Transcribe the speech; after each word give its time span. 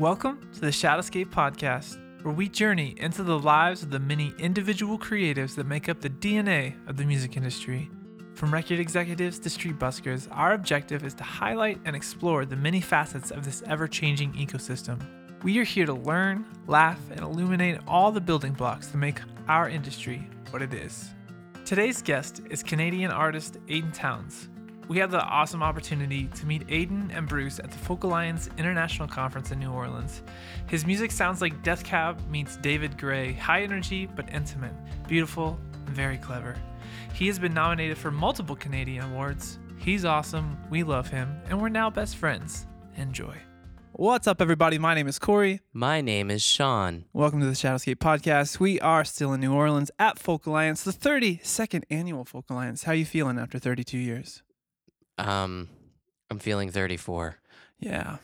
Welcome 0.00 0.50
to 0.54 0.60
the 0.60 0.72
Shadowscape 0.72 1.30
Podcast, 1.30 2.00
where 2.24 2.34
we 2.34 2.48
journey 2.48 2.96
into 2.96 3.22
the 3.22 3.38
lives 3.38 3.84
of 3.84 3.90
the 3.90 4.00
many 4.00 4.34
individual 4.40 4.98
creatives 4.98 5.54
that 5.54 5.68
make 5.68 5.88
up 5.88 6.00
the 6.00 6.10
DNA 6.10 6.74
of 6.88 6.96
the 6.96 7.04
music 7.04 7.36
industry. 7.36 7.88
From 8.34 8.52
record 8.52 8.80
executives 8.80 9.38
to 9.38 9.48
street 9.48 9.78
buskers, 9.78 10.26
our 10.32 10.54
objective 10.54 11.04
is 11.04 11.14
to 11.14 11.22
highlight 11.22 11.80
and 11.84 11.94
explore 11.94 12.44
the 12.44 12.56
many 12.56 12.80
facets 12.80 13.30
of 13.30 13.44
this 13.44 13.62
ever 13.68 13.86
changing 13.86 14.32
ecosystem. 14.32 15.00
We 15.44 15.60
are 15.60 15.64
here 15.64 15.86
to 15.86 15.94
learn, 15.94 16.44
laugh, 16.66 16.98
and 17.12 17.20
illuminate 17.20 17.78
all 17.86 18.10
the 18.10 18.20
building 18.20 18.54
blocks 18.54 18.88
that 18.88 18.98
make 18.98 19.20
our 19.46 19.68
industry 19.68 20.28
what 20.50 20.60
it 20.60 20.74
is. 20.74 21.10
Today's 21.64 22.02
guest 22.02 22.40
is 22.50 22.64
Canadian 22.64 23.12
artist 23.12 23.58
Adyn 23.68 23.94
Townes. 23.94 24.48
We 24.86 24.98
had 24.98 25.10
the 25.10 25.22
awesome 25.22 25.62
opportunity 25.62 26.26
to 26.34 26.44
meet 26.44 26.66
Adyn 26.66 27.10
and 27.16 27.26
Bruce 27.26 27.58
at 27.58 27.70
the 27.70 27.78
Folk 27.78 28.04
Alliance 28.04 28.50
International 28.58 29.08
Conference 29.08 29.50
in 29.50 29.58
New 29.58 29.70
Orleans. 29.70 30.22
His 30.66 30.84
music 30.84 31.10
sounds 31.10 31.40
like 31.40 31.62
Death 31.62 31.82
Cab 31.84 32.20
meets 32.28 32.58
David 32.58 32.98
Gray, 32.98 33.32
high 33.32 33.62
energy 33.62 34.04
but 34.04 34.28
intimate, 34.30 34.74
beautiful, 35.08 35.58
and 35.86 35.96
very 35.96 36.18
clever. 36.18 36.54
He 37.14 37.26
has 37.28 37.38
been 37.38 37.54
nominated 37.54 37.96
for 37.96 38.10
multiple 38.10 38.56
Canadian 38.56 39.04
awards. 39.04 39.58
He's 39.78 40.04
awesome, 40.04 40.58
we 40.68 40.82
love 40.82 41.08
him, 41.08 41.34
and 41.48 41.62
we're 41.62 41.70
now 41.70 41.88
best 41.88 42.16
friends. 42.16 42.66
Enjoy. 42.96 43.34
What's 43.92 44.26
up, 44.26 44.42
everybody? 44.42 44.76
My 44.76 44.94
name 44.94 45.08
is 45.08 45.18
Corey. 45.18 45.60
My 45.72 46.02
name 46.02 46.30
is 46.30 46.42
Sean. 46.42 47.06
Welcome 47.14 47.40
to 47.40 47.46
the 47.46 47.52
Shadowscape 47.52 47.96
Podcast. 47.96 48.60
We 48.60 48.78
are 48.80 49.04
still 49.04 49.32
in 49.32 49.40
New 49.40 49.54
Orleans 49.54 49.90
at 49.98 50.18
Folk 50.18 50.44
Alliance, 50.44 50.82
the 50.84 50.90
32nd 50.92 51.84
annual 51.88 52.26
Folk 52.26 52.50
Alliance. 52.50 52.82
How 52.82 52.92
you 52.92 53.06
feeling 53.06 53.38
after 53.38 53.58
32 53.58 53.96
years? 53.96 54.42
Um, 55.18 55.68
I'm 56.30 56.38
feeling 56.38 56.70
34. 56.70 57.36
Yeah. 57.80 58.16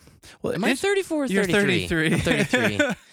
Well, 0.43 0.55
Am 0.55 0.65
I 0.65 0.71
it- 0.71 0.79
34 0.79 1.23
or 1.25 1.27
You're 1.27 1.45
33? 1.45 1.87
33. 1.89 2.15
I'm 2.15 2.21
33. 2.21 2.95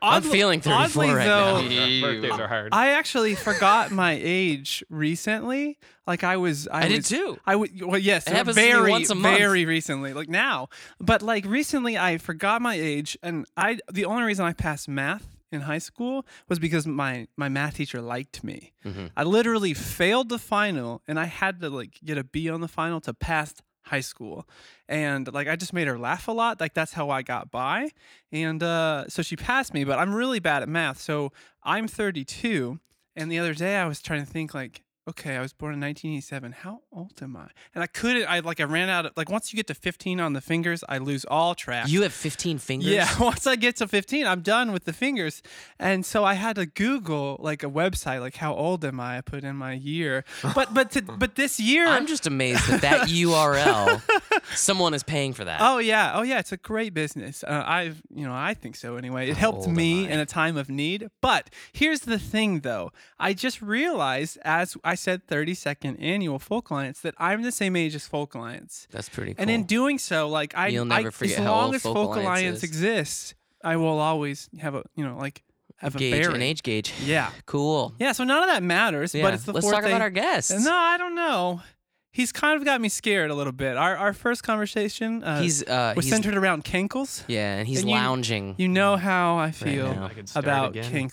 I'm 0.00 0.22
feeling 0.22 0.60
34 0.60 0.80
oddly, 1.04 1.10
right 1.12 1.24
though, 1.24 1.60
now. 1.62 2.00
Birthdays 2.00 2.30
are 2.38 2.46
hard. 2.46 2.68
I 2.72 2.90
actually 2.90 3.34
forgot 3.34 3.90
my 3.90 4.16
age 4.22 4.84
recently. 4.88 5.76
Like 6.06 6.22
I 6.22 6.36
was, 6.36 6.68
I, 6.68 6.84
I 6.84 6.88
did 6.88 7.04
too. 7.04 7.36
I 7.44 7.56
would, 7.56 7.82
well, 7.82 7.98
yes, 7.98 8.24
It 8.28 8.32
happens 8.32 8.54
to 8.54 8.62
me 8.62 8.70
very, 8.70 8.90
once 8.92 9.10
a 9.10 9.16
month. 9.16 9.36
very 9.38 9.64
recently, 9.64 10.12
like 10.14 10.28
now. 10.28 10.68
But 11.00 11.22
like 11.22 11.44
recently, 11.46 11.98
I 11.98 12.18
forgot 12.18 12.62
my 12.62 12.76
age, 12.76 13.18
and 13.24 13.44
I 13.56 13.80
the 13.92 14.04
only 14.04 14.22
reason 14.22 14.44
I 14.44 14.52
passed 14.52 14.88
math 14.88 15.26
in 15.50 15.62
high 15.62 15.78
school 15.78 16.26
was 16.48 16.58
because 16.58 16.86
my 16.86 17.26
my 17.36 17.48
math 17.48 17.76
teacher 17.76 18.00
liked 18.00 18.44
me. 18.44 18.72
Mhm. 18.84 19.10
I 19.16 19.22
literally 19.24 19.74
failed 19.74 20.28
the 20.28 20.38
final, 20.38 21.02
and 21.08 21.18
I 21.18 21.24
had 21.26 21.60
to 21.60 21.70
like 21.70 21.98
get 22.04 22.18
a 22.18 22.24
B 22.24 22.48
on 22.50 22.60
the 22.60 22.68
final 22.68 23.00
to 23.02 23.14
pass 23.14 23.54
high 23.82 24.00
school 24.00 24.46
and 24.86 25.32
like 25.32 25.48
i 25.48 25.56
just 25.56 25.72
made 25.72 25.88
her 25.88 25.98
laugh 25.98 26.28
a 26.28 26.30
lot 26.32 26.60
like 26.60 26.74
that's 26.74 26.92
how 26.92 27.08
i 27.08 27.22
got 27.22 27.50
by 27.50 27.88
and 28.30 28.62
uh 28.62 29.08
so 29.08 29.22
she 29.22 29.34
passed 29.34 29.72
me 29.72 29.82
but 29.82 29.98
i'm 29.98 30.12
really 30.12 30.38
bad 30.40 30.62
at 30.62 30.68
math 30.68 31.00
so 31.00 31.32
i'm 31.62 31.88
32 31.88 32.78
and 33.16 33.32
the 33.32 33.38
other 33.38 33.54
day 33.54 33.76
i 33.76 33.86
was 33.86 34.02
trying 34.02 34.20
to 34.22 34.30
think 34.30 34.52
like 34.52 34.82
okay 35.08 35.36
i 35.36 35.40
was 35.40 35.52
born 35.52 35.72
in 35.74 35.80
1987 35.80 36.52
how 36.52 36.80
old 36.92 37.12
am 37.22 37.36
i 37.36 37.48
and 37.74 37.82
i 37.82 37.86
couldn't 37.86 38.26
i 38.28 38.40
like 38.40 38.60
i 38.60 38.64
ran 38.64 38.88
out 38.88 39.06
of 39.06 39.12
like 39.16 39.30
once 39.30 39.52
you 39.52 39.56
get 39.56 39.66
to 39.66 39.74
15 39.74 40.20
on 40.20 40.32
the 40.34 40.40
fingers 40.40 40.84
i 40.88 40.98
lose 40.98 41.24
all 41.24 41.54
track 41.54 41.88
You 41.88 42.02
have 42.02 42.12
15 42.12 42.58
fingers? 42.58 42.88
yeah, 42.88 43.08
once 43.20 43.46
I 43.46 43.56
get 43.56 43.76
to 43.76 43.88
15, 43.88 44.26
I'm 44.26 44.42
done 44.42 44.72
with 44.72 44.84
the 44.84 44.92
fingers. 44.92 45.42
And 45.78 46.04
so 46.04 46.24
I 46.24 46.34
had 46.34 46.56
to 46.56 46.66
Google 46.66 47.36
like 47.40 47.62
a 47.62 47.68
website, 47.70 48.20
like 48.20 48.36
how 48.36 48.54
old 48.54 48.84
am 48.84 49.00
I? 49.00 49.18
I 49.18 49.20
put 49.22 49.44
in 49.44 49.56
my 49.56 49.72
year. 49.72 50.24
But 50.54 50.74
but 50.74 50.90
to, 50.92 51.02
but 51.02 51.34
this 51.36 51.58
year 51.60 51.86
I'm 51.86 52.06
just 52.06 52.26
amazed 52.26 52.66
that 52.68 52.80
that 52.82 53.08
URL, 53.08 54.02
someone 54.54 54.92
is 54.94 55.02
paying 55.02 55.32
for 55.32 55.44
that. 55.44 55.60
Oh 55.62 55.78
yeah, 55.78 56.12
oh 56.14 56.22
yeah, 56.22 56.38
it's 56.38 56.52
a 56.52 56.56
great 56.56 56.92
business. 56.94 57.42
Uh, 57.44 57.64
I've, 57.66 58.02
you 58.14 58.26
know, 58.26 58.34
I 58.34 58.54
think 58.54 58.76
so 58.76 58.96
anyway. 58.96 59.30
It 59.30 59.36
helped 59.36 59.66
me 59.68 60.08
in 60.08 60.18
a 60.18 60.26
time 60.26 60.56
of 60.56 60.68
need. 60.68 61.08
But 61.20 61.50
here's 61.72 62.00
the 62.00 62.18
thing, 62.18 62.60
though. 62.60 62.90
I 63.18 63.32
just 63.34 63.62
realized, 63.62 64.38
as 64.44 64.76
I 64.84 64.94
said, 64.98 65.26
32nd 65.26 66.02
annual 66.02 66.38
Folk 66.38 66.70
Alliance, 66.70 67.00
that 67.00 67.14
I'm 67.18 67.42
the 67.42 67.52
same 67.52 67.76
age 67.76 67.94
as 67.94 68.06
Folk 68.06 68.34
Alliance. 68.34 68.86
That's 68.90 69.08
pretty 69.08 69.34
cool. 69.34 69.42
And 69.42 69.50
in 69.50 69.64
doing 69.64 69.98
so, 69.98 70.28
like 70.28 70.56
I, 70.56 70.68
You'll 70.68 70.92
I 70.92 70.98
never 70.98 71.10
forget 71.10 71.38
as 71.38 71.44
how 71.44 71.52
long 71.52 71.64
old 71.66 71.74
as 71.76 71.82
Folk 71.82 71.94
Folk 71.94 72.16
Alliance 72.16 72.26
Alliance 72.26 72.62
exists, 72.62 73.34
I 73.64 73.76
will 73.76 73.98
always 73.98 74.48
have 74.60 74.74
a, 74.74 74.84
you 74.94 75.04
know, 75.04 75.16
like 75.16 75.42
have 75.76 75.94
a 75.94 75.98
gauge, 75.98 76.12
bearing. 76.12 76.36
an 76.36 76.42
age 76.42 76.62
gauge. 76.62 76.92
Yeah, 77.04 77.30
Cool. 77.46 77.94
yeah. 77.98 78.12
So 78.12 78.24
none 78.24 78.42
of 78.42 78.48
that 78.48 78.62
matters. 78.62 79.14
Yeah. 79.14 79.22
But 79.22 79.34
it's 79.34 79.44
the 79.44 79.52
Let's 79.52 79.64
fourth 79.64 79.76
talk 79.76 79.84
about 79.84 80.00
our 80.02 80.10
guests. 80.10 80.50
No, 80.64 80.74
I 80.74 80.98
don't 80.98 81.14
know. 81.14 81.62
He's 82.10 82.32
kind 82.32 82.56
of 82.58 82.64
got 82.64 82.80
me 82.80 82.88
scared 82.88 83.30
a 83.30 83.34
little 83.34 83.52
bit. 83.52 83.76
Our 83.76 83.96
our 83.96 84.12
first 84.12 84.42
conversation 84.42 85.22
uh, 85.22 85.40
he's 85.40 85.62
uh 85.62 85.92
was 85.94 86.06
he's, 86.06 86.12
centered 86.12 86.36
around 86.36 86.64
cankles. 86.64 87.22
yeah, 87.28 87.56
and 87.56 87.68
he's 87.68 87.82
and 87.82 87.90
lounging. 87.90 88.54
You 88.58 88.66
know 88.66 88.96
how 88.96 89.36
I 89.36 89.52
feel 89.52 89.94
now. 89.94 90.10
I 90.34 90.38
about 90.38 90.70
again. 90.70 91.10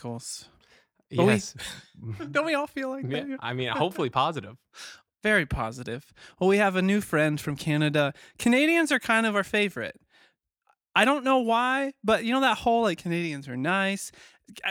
Cankles. 1.11 1.17
But 1.17 1.25
we- 1.25 1.31
Yes. 1.33 1.55
Don't 2.31 2.45
we 2.45 2.53
all 2.53 2.67
feel 2.67 2.89
like 2.89 3.05
Yeah, 3.07 3.23
that? 3.23 3.37
I 3.41 3.53
mean, 3.53 3.69
hopefully 3.69 4.09
positive. 4.09 4.55
Very 5.23 5.45
positive. 5.45 6.05
Well, 6.39 6.49
we 6.49 6.57
have 6.57 6.75
a 6.75 6.81
new 6.81 7.01
friend 7.01 7.39
from 7.41 7.55
Canada. 7.55 8.13
Canadians 8.37 8.91
are 8.91 8.99
kind 8.99 9.25
of 9.25 9.35
our 9.35 9.43
favorite. 9.43 9.99
I 10.95 11.03
don't 11.03 11.23
know 11.25 11.39
why, 11.39 11.91
but 12.03 12.23
you 12.23 12.31
know 12.31 12.39
that 12.41 12.59
whole 12.59 12.83
like 12.83 12.99
Canadians 12.99 13.49
are 13.49 13.57
nice, 13.57 14.11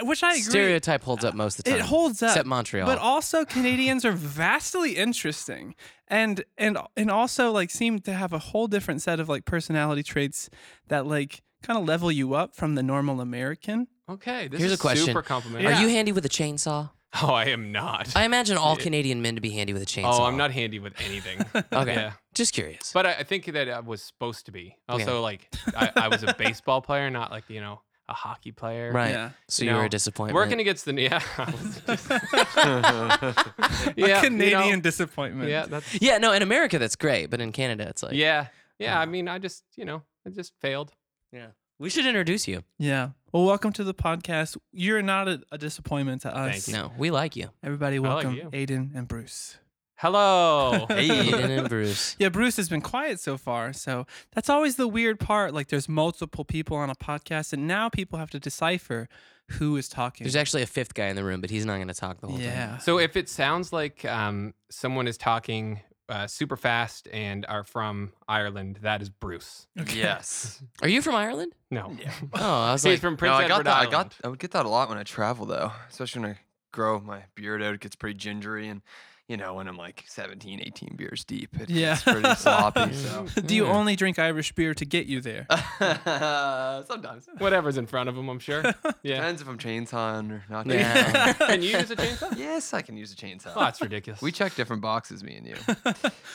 which 0.03 0.23
I 0.23 0.31
agree. 0.31 0.43
Stereotype 0.43 1.03
holds 1.03 1.23
up 1.25 1.35
uh, 1.35 1.37
most 1.37 1.59
of 1.59 1.65
the 1.65 1.73
time. 1.73 1.81
It 1.81 1.85
holds 1.85 2.23
up. 2.23 2.31
Except 2.31 2.47
Montreal. 2.47 2.87
But 2.87 2.99
also 2.99 3.45
Canadians 3.45 4.05
are 4.07 4.13
vastly 4.13 4.93
interesting 4.97 5.75
and 6.09 6.43
and 6.57 6.79
and 6.97 7.11
also 7.11 7.51
like 7.51 7.71
seem 7.71 7.99
to 8.01 8.13
have 8.15 8.33
a 8.33 8.39
whole 8.39 8.69
different 8.69 9.03
set 9.03 9.21
of 9.21 9.29
like 9.29 9.45
personality 9.45 10.03
traits 10.03 10.49
that 10.89 11.05
like 11.07 11.43
kind 11.63 11.79
of 11.79 11.85
level 11.85 12.11
you 12.11 12.33
up 12.35 12.55
from 12.55 12.75
the 12.75 12.83
normal 12.83 13.21
American. 13.21 13.89
Okay, 14.09 14.49
this 14.49 14.61
Here's 14.61 14.73
is 14.73 14.79
a 14.79 14.81
question. 14.81 15.07
super 15.07 15.23
complimentary. 15.23 15.71
Yeah. 15.71 15.79
Are 15.79 15.83
you 15.83 15.89
handy 15.89 16.13
with 16.13 16.27
a 16.27 16.29
chainsaw? 16.29 16.91
Oh, 17.23 17.29
I 17.33 17.47
am 17.47 17.73
not. 17.73 18.15
I 18.17 18.25
imagine 18.25 18.57
all 18.57 18.77
Canadian 18.87 19.23
men 19.23 19.37
to 19.37 19.41
be 19.41 19.51
handy 19.51 19.73
with 19.73 19.83
a 19.83 19.85
oh, 19.85 19.89
chainsaw. 20.03 20.21
oh, 20.21 20.25
I'm 20.25 20.37
not 20.37 20.51
handy 20.51 20.79
with 20.79 20.93
anything. 21.01 21.41
Okay. 21.73 21.95
Yeah. 21.95 22.13
Just 22.35 22.53
curious. 22.55 22.93
But 22.93 23.07
I, 23.07 23.13
I 23.15 23.23
think 23.23 23.47
that 23.47 23.69
I 23.69 23.81
was 23.81 24.03
supposed 24.03 24.47
to 24.47 24.53
be. 24.53 24.77
Also, 24.89 25.23
like, 25.23 25.49
I, 25.77 25.91
I 25.97 26.09
was 26.09 26.23
a 26.23 26.35
baseball 26.39 26.83
player, 26.83 27.09
not 27.11 27.31
like, 27.31 27.49
you 27.49 27.61
know, 27.61 27.81
a 28.09 28.13
hockey 28.15 28.53
player. 28.53 28.93
right. 28.93 29.11
Yeah. 29.13 29.31
So 29.49 29.65
You 29.65 29.71
you 29.71 29.77
were 29.77 29.83
know, 29.83 29.87
a 29.87 29.89
disappointment. 29.91 30.35
Working 30.35 30.61
against 30.61 30.85
the 30.85 30.93
yeah, 31.01 31.23
I 31.39 31.51
was 31.51 31.81
just- 31.87 32.11
a 32.11 33.95
yeah, 33.97 34.21
you 34.23 34.29
Canadian 34.29 34.71
know, 34.77 34.81
disappointment. 34.81 35.49
yeah, 35.49 35.67
that's 35.67 36.03
Yeah, 36.03 36.19
no, 36.19 36.33
in 36.33 36.43
America 36.43 36.79
that's 36.79 36.97
great, 36.97 37.31
but 37.31 37.41
in 37.41 37.53
Canada 37.53 37.87
it's 37.89 38.03
like 38.03 38.13
yeah, 38.13 38.49
yeah. 38.79 39.01
I 39.01 39.07
mean, 39.07 39.27
I 39.29 39.39
just 39.39 39.65
you 39.77 39.85
know, 39.87 40.03
I 40.27 40.31
just 40.31 40.53
failed. 40.61 40.93
yeah. 41.33 41.47
We 41.79 41.91
should 41.91 42.07
introduce 42.07 42.47
you. 42.47 42.63
Yeah. 42.79 43.11
Well, 43.33 43.45
welcome 43.45 43.73
to 43.73 43.85
the 43.85 43.95
podcast. 43.95 44.57
You're 44.73 45.03
not 45.03 45.27
a, 45.27 45.43
a 45.51 45.59
disappointment 45.59 46.23
to 46.23 46.35
us. 46.35 46.53
Thank 46.53 46.69
you. 46.69 46.75
No, 46.75 46.93
we 46.97 47.11
like 47.11 47.35
you. 47.35 47.51
Everybody, 47.65 47.99
like 47.99 48.09
welcome 48.09 48.35
you. 48.35 48.45
Adyn 48.45 48.95
and 48.95 49.09
Bruce. 49.09 49.59
Hello. 49.97 50.87
Hey, 50.89 51.09
Adyn 51.09 51.59
and 51.59 51.69
Bruce. 51.69 52.15
Yeah, 52.21 52.29
Bruce 52.29 52.57
has 52.59 52.69
been 52.69 52.81
quiet 52.81 53.19
so 53.19 53.37
far. 53.37 53.73
So 53.73 54.07
that's 54.33 54.49
always 54.49 54.77
the 54.77 54.87
weird 54.87 55.19
part. 55.19 55.53
Like, 55.53 55.67
there's 55.67 55.89
multiple 55.89 56.45
people 56.45 56.77
on 56.77 56.91
a 56.91 56.95
podcast, 56.95 57.53
and 57.53 57.67
now 57.67 57.89
people 57.89 58.21
have 58.21 58.31
to 58.31 58.39
decipher 58.39 59.09
who 59.51 59.77
is 59.77 59.89
talking. 59.89 60.25
There's 60.25 60.37
actually 60.37 60.63
a 60.63 60.67
fifth 60.67 60.95
guy 60.95 61.07
in 61.07 61.17
the 61.17 61.25
room, 61.25 61.41
but 61.41 61.51
he's 61.51 61.67
not 61.67 61.77
going 61.77 61.89
to 61.89 61.95
talk 61.95 62.21
the 62.21 62.29
whole 62.29 62.39
yeah. 62.39 62.67
time. 62.67 62.81
So 62.81 63.01
if 63.01 63.17
it 63.17 63.29
sounds 63.29 63.73
like 63.73 64.05
um, 64.05 64.55
someone 64.71 65.09
is 65.09 65.19
talking 65.19 65.81
uh, 66.09 66.27
super 66.27 66.57
fast 66.57 67.09
and 67.13 67.47
are 67.47 67.65
from 67.65 68.13
Ireland, 68.29 68.81
that 68.83 69.01
is 69.03 69.09
Bruce. 69.09 69.67
Okay. 69.81 69.99
Yes. 69.99 70.63
Are 70.83 70.89
you 70.89 71.01
from 71.03 71.15
Ireland? 71.15 71.55
No. 71.71 71.97
Oh, 72.35 72.61
I 72.63 72.73
was 72.73 72.83
He's 72.83 72.93
like, 72.95 73.01
from 73.01 73.17
Prince 73.17 73.31
no, 73.33 73.37
I 73.39 73.45
Edward 73.45 73.65
got 73.65 73.65
that. 73.65 73.75
I 73.77 73.79
Island. 73.79 73.91
got. 73.93 74.15
I 74.23 74.29
would 74.29 74.39
get 74.39 74.51
that 74.53 74.67
a 74.67 74.69
lot 74.69 74.89
when 74.89 74.99
I 74.99 75.03
travel, 75.03 75.47
though. 75.47 75.73
Especially 75.89 76.23
when 76.23 76.31
I 76.33 76.39
grow 76.73 77.01
my 77.01 77.23
beard 77.35 77.63
out, 77.63 77.75
it 77.75 77.81
gets 77.81 77.97
pretty 77.97 78.19
gingery, 78.19 78.69
and 78.69 78.83
you 79.29 79.37
know, 79.39 79.55
when 79.55 79.69
I'm 79.69 79.77
like 79.79 80.05
17, 80.07 80.61
18 80.61 80.97
beers 80.97 81.25
deep, 81.25 81.51
It's, 81.59 81.71
Yeah. 81.71 81.93
gets 81.93 82.03
pretty 82.05 82.35
sloppy. 82.35 82.93
So 82.93 83.27
Do 83.47 83.55
you 83.55 83.65
Yeah. 83.67 83.73
only 83.73 83.97
drink 83.97 84.19
Irish 84.19 84.53
beer 84.53 84.75
to 84.75 84.85
get 84.85 85.07
you 85.07 85.21
there? 85.21 85.47
sometimes 86.87 87.29
Whatever's 87.39 87.77
in 87.77 87.87
front 87.87 88.09
of 88.09 88.17
them, 88.17 88.29
I'm 88.29 88.39
sure. 88.39 88.63
Yeah. 89.03 89.17
depends 89.17 89.43
if 89.43 89.49
I'm 89.49 89.59
chainsawing 89.59 90.31
or 90.31 90.45
not. 90.51 90.67
Yeah. 90.67 91.33
Can 91.35 91.63
you 91.63 91.71
use 91.71 91.91
a 91.91 91.97
chainsaw? 91.97 92.37
yes, 92.37 92.73
I 92.75 92.83
can 92.83 92.97
use 92.97 93.13
a 93.13 93.17
chainsaw. 93.17 93.53
Oh, 93.57 93.61
that's 93.61 93.81
ridiculous. 93.81 94.21
we 94.23 94.33
check 94.33 94.55
different 94.55 94.83
boxes, 94.83 95.23
me 95.23 95.37
and 95.37 95.47
you. 95.47 95.57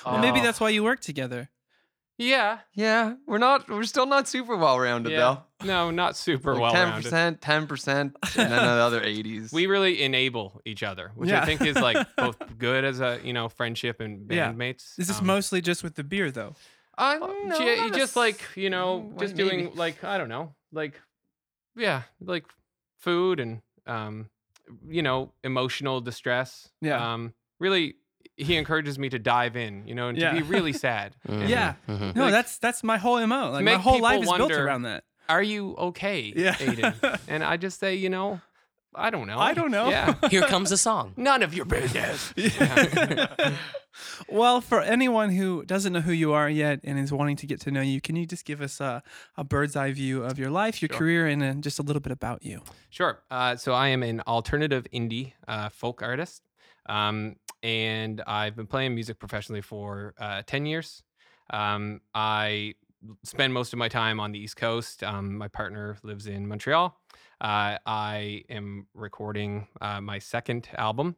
well, 0.06 0.20
maybe 0.20 0.40
Oh. 0.40 0.44
that's 0.44 0.60
why 0.60 0.70
you 0.70 0.84
work 0.84 1.00
together. 1.02 1.50
Yeah. 2.20 2.60
Yeah, 2.76 3.16
we're 3.26 3.38
not. 3.40 3.68
We're 3.70 3.84
still 3.86 4.06
not 4.06 4.28
super 4.28 4.56
well 4.56 4.80
rounded 4.80 5.14
Yeah. 5.14 5.38
No, 5.64 5.90
not 5.90 6.16
super 6.16 6.54
though. 6.54 6.62
well 6.62 6.72
Ten 6.74 6.94
percent, 6.94 7.42
ten 7.42 7.66
percent, 7.66 8.16
and 8.38 8.52
then 8.52 8.62
the 8.64 8.70
other 8.72 9.02
eighties. 9.04 9.52
We 9.52 9.66
really 9.66 10.04
enable 10.04 10.62
each 10.66 10.84
other, 10.84 11.12
which 11.16 11.30
Yeah. 11.30 11.42
I 11.42 11.46
think 11.46 11.62
is 11.62 11.76
like 11.78 11.98
both 12.18 12.38
good 12.58 12.84
as 12.86 13.00
a 13.00 13.20
you 13.24 13.34
know 13.34 13.50
friendship 13.50 14.00
and 14.02 14.30
Yeah. 14.32 14.52
bandmates. 14.54 15.00
Is 15.00 15.08
this 15.08 15.20
Um, 15.20 15.26
mostly 15.28 15.62
just 15.62 15.82
with 15.84 15.96
the 15.96 16.04
beer, 16.04 16.30
though? 16.30 16.54
I 16.98 17.16
Uh, 17.16 17.20
don't 17.20 17.48
know. 17.48 17.90
just 17.92 18.16
like 18.16 18.42
you 18.56 18.70
know, 18.70 19.02
mm, 19.16 19.20
just 19.20 19.36
maybe. 19.36 19.50
doing 19.50 19.76
like 19.76 20.04
I 20.04 20.18
don't 20.18 20.30
know, 20.30 20.54
like 20.72 21.00
yeah, 21.76 22.04
like 22.22 22.46
food 23.00 23.40
and 23.40 23.62
um, 23.88 24.30
you 24.88 25.02
know, 25.02 25.32
emotional 25.44 26.00
distress. 26.02 26.70
Yeah. 26.82 27.14
Um, 27.14 27.34
really, 27.60 27.96
he 28.40 28.56
encourages 28.58 28.98
me 28.98 29.10
to 29.10 29.20
dive 29.20 29.56
in, 29.56 29.86
you 29.88 29.94
know, 29.96 30.08
and 30.10 30.18
Yeah. 30.18 30.32
to 30.32 30.38
be 30.38 30.42
really 30.44 30.74
sad. 30.88 31.16
Mhm, 31.28 31.48
Yeah. 31.50 31.74
mhm. 31.88 32.16
No, 32.16 32.24
Like, 32.24 32.32
that's 32.32 32.58
that's 32.58 32.84
my 32.84 32.98
whole 32.98 33.26
mo. 33.28 33.52
Like 33.52 33.64
my 33.66 33.76
whole 33.76 34.00
life 34.02 34.24
is 34.24 34.32
built 34.32 34.52
around 34.52 34.84
that. 34.84 35.04
"Are 35.28 35.44
you 35.44 35.76
okay, 35.78 36.34
Yeah. 36.36 36.54
Adyn?" 36.56 37.20
And 37.28 37.44
I 37.44 37.58
just 37.58 37.80
say, 37.80 37.96
"You 37.96 38.10
know, 38.10 38.42
I 38.96 39.10
don't 39.12 39.28
know. 39.28 39.38
I 39.40 39.54
don't 39.54 39.72
know. 39.72 39.90
Yeah, 39.90 40.16
Here 40.32 40.42
comes 40.42 40.72
a 40.72 40.78
song. 40.78 41.14
none 41.18 41.44
of 41.44 41.54
your 41.54 41.66
business." 41.66 42.34
well, 44.30 44.62
for 44.62 44.82
anyone 44.82 45.30
who 45.32 45.64
doesn't 45.66 45.94
know 45.94 46.02
who 46.02 46.12
you 46.12 46.32
are 46.34 46.50
yet 46.50 46.80
and 46.84 46.98
is 47.00 47.12
wanting 47.12 47.36
to 47.38 47.46
get 47.48 47.60
to 47.62 47.72
know 47.72 47.82
you, 47.82 48.00
can 48.02 48.16
you 48.16 48.26
just 48.26 48.46
give 48.46 48.62
us 48.62 48.80
a, 48.80 49.04
a 49.38 49.44
bird's 49.44 49.76
eye 49.76 49.92
view 49.92 50.24
of 50.24 50.38
your 50.40 50.50
life, 50.50 50.82
your 50.82 50.90
Sure. 50.90 50.98
career, 50.98 51.28
and 51.28 51.44
uh, 51.44 51.54
just 51.56 51.80
a 51.80 51.84
little 51.84 52.00
bit 52.00 52.12
about 52.12 52.44
you? 52.44 52.62
Sure. 52.90 53.20
Uh, 53.30 53.56
so 53.56 53.74
I 53.74 53.90
am 53.90 54.04
an 54.04 54.22
alternative 54.28 54.88
indie 54.94 55.34
uh, 55.48 55.70
folk 55.70 56.02
artist, 56.02 56.42
um, 56.90 57.36
and 57.64 58.22
I've 58.28 58.56
been 58.56 58.68
playing 58.68 58.96
music 58.96 59.20
professionally 59.20 59.62
for 59.62 60.14
uh, 60.20 60.42
ten 60.46 60.66
years. 60.66 61.04
Um, 61.52 62.02
I 62.14 62.76
spend 63.24 63.54
most 63.54 63.74
of 63.74 63.80
my 63.80 63.88
time 63.88 64.20
on 64.20 64.32
the 64.32 64.40
East 64.40 64.58
Coast. 64.58 65.04
Um, 65.04 65.38
my 65.38 65.48
partner 65.48 65.98
lives 66.04 66.28
in 66.28 66.48
Montreal. 66.48 66.98
Uh, 67.42 67.78
I 67.86 68.44
am 68.50 68.88
recording 68.94 69.68
uh, 69.80 70.02
my 70.02 70.20
second 70.20 70.68
album 70.78 71.16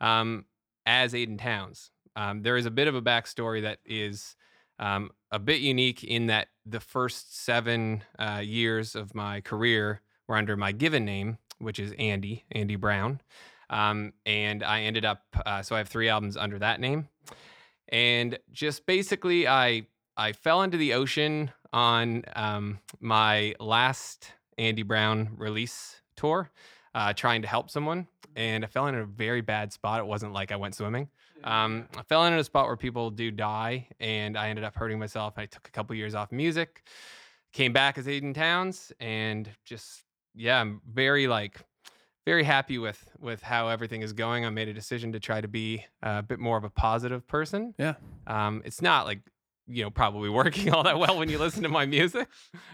um, 0.00 0.44
as 0.86 1.12
Adyn 1.12 1.38
Townes. 1.38 1.90
Um, 2.16 2.42
there 2.42 2.56
is 2.56 2.66
a 2.66 2.70
bit 2.70 2.86
of 2.86 2.94
a 2.94 3.02
backstory 3.02 3.62
that 3.62 3.80
is 3.84 4.36
um, 4.78 5.10
a 5.32 5.38
bit 5.38 5.60
unique 5.60 6.04
in 6.04 6.26
that 6.26 6.48
the 6.64 6.80
first 6.80 7.44
seven 7.44 8.04
uh, 8.18 8.40
years 8.42 8.94
of 8.94 9.14
my 9.14 9.40
career 9.40 10.00
were 10.28 10.36
under 10.36 10.56
my 10.56 10.72
given 10.72 11.04
name, 11.04 11.38
which 11.58 11.78
is 11.78 11.92
Andy, 11.98 12.44
Andy 12.52 12.76
Brown. 12.76 13.20
Um, 13.70 14.12
and 14.26 14.62
I 14.62 14.82
ended 14.82 15.04
up, 15.04 15.22
uh, 15.44 15.62
so 15.62 15.74
I 15.74 15.78
have 15.78 15.88
three 15.88 16.08
albums 16.08 16.36
under 16.36 16.58
that 16.58 16.80
name. 16.80 17.08
And 17.88 18.38
just 18.52 18.86
basically, 18.86 19.46
I 19.46 19.86
I 20.16 20.32
fell 20.32 20.62
into 20.62 20.76
the 20.76 20.94
ocean 20.94 21.50
on 21.72 22.22
um, 22.36 22.78
my 23.00 23.54
last 23.58 24.32
Andy 24.58 24.82
Brown 24.82 25.30
release 25.36 26.00
tour, 26.16 26.50
uh, 26.94 27.12
trying 27.12 27.42
to 27.42 27.48
help 27.48 27.68
someone, 27.68 28.06
and 28.36 28.64
I 28.64 28.68
fell 28.68 28.86
in 28.86 28.94
a 28.94 29.04
very 29.04 29.40
bad 29.40 29.72
spot. 29.72 30.00
It 30.00 30.06
wasn't 30.06 30.32
like 30.32 30.52
I 30.52 30.56
went 30.56 30.76
swimming. 30.76 31.08
Um, 31.42 31.88
I 31.96 32.02
fell 32.02 32.24
into 32.24 32.38
a 32.38 32.44
spot 32.44 32.66
where 32.66 32.76
people 32.76 33.10
do 33.10 33.30
die, 33.30 33.88
and 34.00 34.38
I 34.38 34.48
ended 34.48 34.64
up 34.64 34.76
hurting 34.76 34.98
myself. 34.98 35.34
I 35.36 35.46
took 35.46 35.66
a 35.66 35.70
couple 35.70 35.94
years 35.96 36.14
off 36.14 36.32
music, 36.32 36.84
came 37.52 37.72
back 37.72 37.98
as 37.98 38.06
Adyn 38.06 38.34
Townes, 38.34 38.92
and 39.00 39.50
just 39.64 40.04
yeah, 40.34 40.60
I'm 40.60 40.80
very 40.90 41.26
like 41.26 41.60
very 42.24 42.44
happy 42.44 42.78
with 42.78 43.08
with 43.18 43.42
how 43.42 43.68
everything 43.68 44.02
is 44.02 44.12
going. 44.12 44.44
I 44.44 44.50
made 44.50 44.68
a 44.68 44.72
decision 44.72 45.12
to 45.12 45.20
try 45.20 45.40
to 45.40 45.48
be 45.48 45.84
a 46.02 46.22
bit 46.22 46.38
more 46.38 46.56
of 46.56 46.64
a 46.64 46.70
positive 46.70 47.26
person. 47.26 47.74
Yeah. 47.78 47.94
Um, 48.26 48.62
it's 48.64 48.82
not 48.82 49.06
like 49.06 49.20
you 49.66 49.82
know 49.82 49.90
probably 49.90 50.28
working 50.30 50.72
all 50.72 50.82
that 50.84 50.98
well 50.98 51.18
when 51.18 51.28
you 51.28 51.38
listen 51.38 51.62
to 51.62 51.68
my 51.68 51.86
music, 51.86 52.28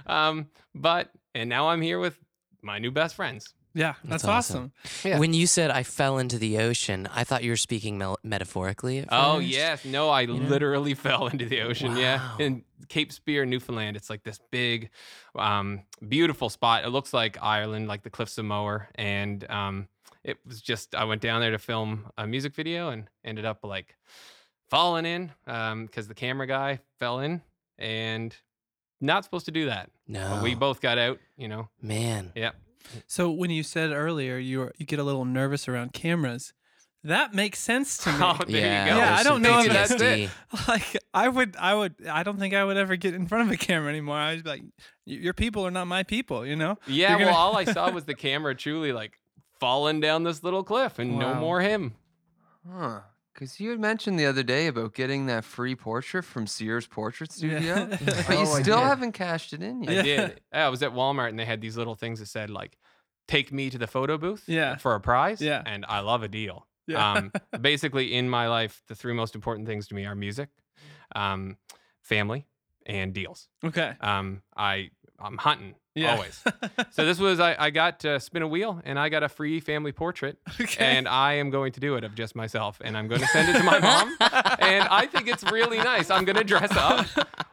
um, 0.07 0.49
but 0.75 1.11
and 1.35 1.49
now 1.49 1.69
I'm 1.69 1.83
here 1.83 1.99
with 1.99 2.19
my 2.63 2.79
new 2.79 2.91
best 2.91 3.15
friends. 3.15 3.55
Yeah, 3.73 3.95
that's, 4.05 4.23
That's 4.23 4.25
awesome. 4.25 4.73
awesome. 4.85 5.09
Yeah. 5.11 5.19
When 5.21 5.33
you 5.33 5.47
said 5.47 5.71
I 5.71 5.85
fell 5.85 6.19
into 6.19 6.39
the 6.39 6.59
ocean, 6.59 7.09
I 7.15 7.23
thought 7.25 7.45
you 7.45 7.51
were 7.53 7.57
speaking 7.57 7.99
mel- 7.99 8.19
metaphorically. 8.25 8.99
At 8.99 9.09
Oh 9.13 9.39
yes, 9.39 9.85
no, 9.85 10.11
I 10.11 10.27
know? 10.27 10.35
literally 10.35 10.95
fell 11.07 11.29
into 11.29 11.45
the 11.47 11.61
ocean. 11.63 11.97
Yeah, 11.97 12.37
in 12.39 12.65
Cape 12.89 13.13
Spear, 13.13 13.47
Newfoundland. 13.47 13.97
It's 13.97 14.11
like 14.11 14.25
this 14.25 14.41
big, 14.51 14.91
um, 15.37 15.83
beautiful 16.09 16.51
spot. 16.51 16.85
It 16.85 16.89
looks 16.89 17.13
like 17.15 17.39
Ireland, 17.41 17.87
like 17.87 18.03
the 18.03 18.11
Cliffs 18.11 18.39
of 18.39 18.45
Moher, 18.45 18.89
and 18.97 19.49
um, 19.49 19.87
it 20.25 20.39
was 20.45 20.61
just 20.61 20.95
I 20.97 21.05
went 21.05 21.23
down 21.23 21.41
there 21.41 21.53
to 21.53 21.59
film 21.59 22.11
a 22.19 22.27
music 22.27 22.55
video 22.55 22.89
and 22.91 23.09
ended 23.25 23.45
up 23.45 23.61
like 23.65 23.97
falling 24.69 25.07
in 25.07 25.31
because 25.45 26.09
the 26.09 26.15
camera 26.15 26.47
guy 26.47 26.81
fell 26.99 27.21
in 27.21 27.41
and 27.79 28.37
not 29.01 29.25
supposed 29.25 29.47
to 29.47 29.53
do 29.53 29.67
that. 29.67 29.91
No. 30.09 30.29
But 30.35 30.43
we 30.43 30.55
both 30.57 30.81
got 30.81 30.99
out. 30.99 31.19
You 31.37 31.47
know. 31.49 31.69
Man. 31.81 32.33
Yeah. 32.35 32.51
So 33.07 33.31
when 33.31 33.51
you 33.51 33.63
said 33.63 33.91
earlier 33.91 34.39
you 34.39 34.61
were, 34.61 34.73
you 34.77 34.87
get 34.87 34.99
a 34.99 35.05
little 35.05 35.25
nervous 35.25 35.69
around 35.69 35.93
cameras, 35.93 36.53
that 37.05 37.33
makes 37.35 37.59
sense 37.59 37.97
to 37.99 38.13
me. 38.13 38.19
Oh, 38.21 38.39
there 38.47 38.61
yeah. 38.61 38.85
you 38.85 38.91
go. 38.91 38.97
Yeah, 38.99 39.15
I 39.17 39.23
don't 39.23 39.43
some 39.43 39.43
know 39.43 39.61
if 39.61 39.73
that's 39.73 39.91
it. 39.93 40.31
like 40.69 40.97
I 41.15 41.29
would, 41.29 41.57
I 41.59 41.75
would, 41.75 41.95
I 42.07 42.23
don't 42.23 42.39
think 42.39 42.55
I 42.55 42.63
would 42.63 42.77
ever 42.77 42.97
get 42.97 43.15
in 43.15 43.27
front 43.27 43.49
of 43.49 43.53
a 43.53 43.57
camera 43.57 43.89
anymore. 43.89 44.17
I 44.17 44.35
was 44.35 44.45
like, 44.45 44.63
your 45.07 45.33
people 45.33 45.67
are 45.67 45.71
not 45.71 45.87
my 45.87 46.03
people, 46.03 46.45
you 46.45 46.57
know? 46.57 46.79
Yeah, 46.87 47.17
You're 47.17 47.29
well, 47.29 47.37
all 47.37 47.57
I 47.57 47.65
saw 47.73 47.91
was 47.91 48.05
the 48.05 48.15
camera 48.15 48.55
truly 48.55 48.93
like 48.93 49.13
falling 49.59 50.01
down 50.01 50.25
this 50.25 50.43
little 50.43 50.63
cliff 50.63 50.99
and 50.99 51.19
no 51.19 51.35
more 51.35 51.61
him. 51.61 51.95
Huh. 52.71 53.01
Because 53.41 53.59
you 53.59 53.71
had 53.71 53.81
mentioned 53.81 54.21
the 54.21 54.27
other 54.27 54.43
day 54.43 54.67
about 54.67 54.93
getting 54.93 55.25
that 55.27 55.45
free 55.47 55.75
portrait 55.75 56.25
from 56.27 56.47
Sears 56.47 56.87
Portrait 56.87 57.33
Studio, 57.33 57.59
Yeah. 57.61 57.85
but 58.05 58.29
you 58.29 58.37
Oh, 58.37 58.53
I 58.55 58.61
still 58.63 58.79
did. 58.81 58.87
haven't 58.87 59.13
cashed 59.13 59.55
it 59.55 59.63
in 59.63 59.83
yet. 59.83 60.05
Yeah. 60.07 60.27
did. 60.27 60.41
I 60.53 60.69
was 60.69 60.83
at 60.83 60.93
Walmart 60.93 61.31
and 61.31 61.39
they 61.39 61.47
had 61.47 61.63
these 61.63 61.77
little 61.79 61.95
things 61.95 62.21
that 62.21 62.27
said 62.27 62.51
like, 62.51 62.77
"Take 63.29 63.51
me 63.51 63.71
to 63.71 63.79
the 63.79 63.87
photo 63.87 64.19
booth." 64.19 64.45
Yeah. 64.47 64.77
For 64.77 64.95
a 64.95 65.01
prize. 65.01 65.41
Yeah. 65.41 65.63
And 65.65 65.87
I 65.89 66.01
love 66.01 66.23
a 66.23 66.29
deal. 66.29 66.67
Yeah. 66.87 67.13
Um, 67.13 67.33
basically, 67.61 68.15
in 68.15 68.29
my 68.29 68.47
life, 68.49 68.83
the 68.89 68.95
three 68.95 69.15
most 69.15 69.35
important 69.35 69.67
things 69.67 69.89
to 69.89 69.95
me 69.95 70.05
are 70.05 70.15
music, 70.15 70.51
um, 71.17 71.57
family, 72.03 72.47
and 72.85 73.15
deals. 73.15 73.49
okay. 73.65 73.95
Um, 74.03 74.43
I 74.57 74.91
I'm 75.19 75.39
hunting 75.39 75.77
Yeah. 75.95 76.15
always. 76.15 76.43
So 76.93 77.05
this 77.05 77.19
was 77.19 77.41
I, 77.41 77.57
I 77.59 77.71
got 77.71 78.01
to 78.01 78.21
spin 78.21 78.43
a 78.43 78.47
wheel 78.49 78.81
and 78.85 78.99
I 78.99 79.09
got 79.09 79.23
a 79.25 79.29
free 79.29 79.59
family 79.59 79.91
portrait 79.93 80.39
okay. 80.61 80.85
and 80.85 81.09
I 81.09 81.35
am 81.35 81.51
going 81.51 81.73
to 81.73 81.81
do 81.81 81.97
it 81.97 82.05
of 82.05 82.15
just 82.15 82.37
myself, 82.37 82.81
and 82.85 82.97
I'm 82.97 83.09
going 83.09 83.21
to 83.21 83.27
send 83.27 83.49
it 83.49 83.59
to 83.59 83.65
my 83.65 83.79
mom. 83.81 84.09
and 84.61 84.87
I 84.89 85.07
think 85.11 85.27
it's 85.29 85.43
really 85.51 85.79
nice. 85.79 86.09
I'm 86.11 86.25
going 86.25 86.37
to 86.37 86.45
dress 86.45 86.71
up. 86.77 87.07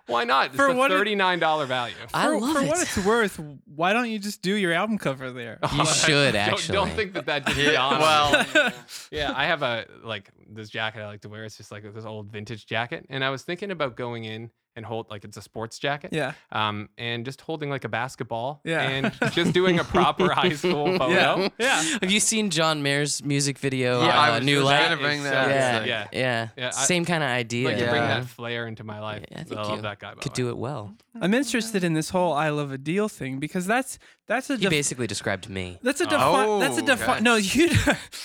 Why 0.05 0.23
not? 0.23 0.47
It's 0.47 0.55
For 0.55 0.67
a 0.67 0.73
what 0.75 0.89
thirty-nine 0.91 1.39
dollar 1.39 1.65
value. 1.65 1.95
I 2.13 2.27
for, 2.27 2.39
love 2.39 2.55
for 2.57 2.61
it. 2.63 2.67
what 2.67 2.79
it's 2.81 2.97
worth, 3.05 3.39
why 3.65 3.91
don't 3.91 4.09
you 4.09 4.19
just 4.19 4.41
do 4.41 4.53
your 4.55 4.71
album 4.71 4.97
cover 4.97 5.31
there? 5.31 5.59
You 5.75 5.85
should 5.85 6.33
Don't- 6.33 6.35
actually. 6.35 6.73
Don't, 6.75 6.91
think 6.91 7.13
that 7.13 7.25
that 7.25 7.45
just 7.45 7.57
Yeah, 7.57 7.71
dawned 7.73 7.95
on 7.95 8.45
well- 8.53 8.73
yeah, 9.11 9.33
I 9.35 9.45
have 9.45 9.63
a 9.63 9.85
like 10.03 10.29
this 10.49 10.69
jacket 10.69 11.01
I 11.01 11.07
like 11.07 11.21
to 11.21 11.29
wear. 11.29 11.43
It's 11.43 11.57
just 11.57 11.71
like 11.71 11.91
this 11.93 12.05
old 12.05 12.31
vintage 12.31 12.65
jacket, 12.67 13.05
and 13.09 13.23
I 13.23 13.31
was 13.31 13.41
thinking 13.43 13.71
about 13.71 13.95
going 13.97 14.23
in 14.23 14.51
and 14.77 14.85
hold 14.85 15.09
like 15.09 15.25
it's 15.25 15.35
a 15.35 15.41
sports 15.41 15.79
jacket. 15.79 16.12
Yeah. 16.13 16.33
Um, 16.51 16.88
and 16.97 17.25
just 17.25 17.41
holding 17.41 17.69
like 17.69 17.83
a 17.83 17.89
basketball. 17.89 18.62
Yeah. 18.63 18.81
And 18.88 19.12
just 19.33 19.51
doing 19.51 19.79
a 19.79 19.83
proper 19.83 20.31
high 20.33 20.53
school 20.53 20.97
photo. 20.97 21.09
Yeah. 21.09 21.50
Yeah. 21.57 21.83
Have 22.01 22.12
you 22.12 22.19
seen 22.19 22.50
John 22.51 22.83
Mayer's 22.83 23.24
music 23.24 23.57
video? 23.57 24.01
Yeah, 24.03 24.09
uh, 24.18 24.21
I 24.21 24.38
was 24.38 24.45
New 24.45 24.57
just 24.57 24.65
Light. 24.65 24.83
gonna 24.89 25.01
bring 25.01 25.24
that. 25.24 25.45
so 25.45 25.50
yeah, 25.50 25.77
It's 25.79 25.88
yeah, 25.88 26.07
yeah, 26.13 26.47
Yeah, 26.56 26.69
Same 26.69 27.03
kind 27.03 27.24
of 27.24 27.29
idea. 27.29 27.68
Like 27.68 27.79
to 27.79 27.89
bring 27.89 28.01
that 28.03 28.25
flair 28.25 28.68
into 28.68 28.83
my 28.83 29.00
life. 29.00 29.25
I 29.35 29.39
I, 29.39 29.44
think 29.44 29.56
love 29.56 29.75
you 29.75 29.81
that 29.81 30.00
guy. 30.00 30.13
Could 30.13 30.31
way. 30.31 30.35
do 30.35 30.50
it 30.50 30.57
well. 30.57 30.94
I'm 31.19 31.33
interested 31.33 31.83
in 31.83 31.94
this 31.94 32.12
whole 32.12 32.31
I 32.33 32.50
love 32.50 32.71
a 32.71 32.77
deal 32.77 33.09
thing 33.09 33.39
because 33.39 33.65
that's 33.65 33.97
that's 34.27 34.50
a 34.50 34.56
He 34.57 34.63
def- 34.63 34.69
basically 34.69 35.07
described 35.07 35.49
me. 35.49 35.80
that's 35.81 36.01
a 36.01 36.07
Oh. 36.09 36.59
that's 36.59 36.78
a 36.78 36.81
defi- 36.81 37.04
okay. 37.11 37.19
no 37.21 37.35
you 37.37 37.69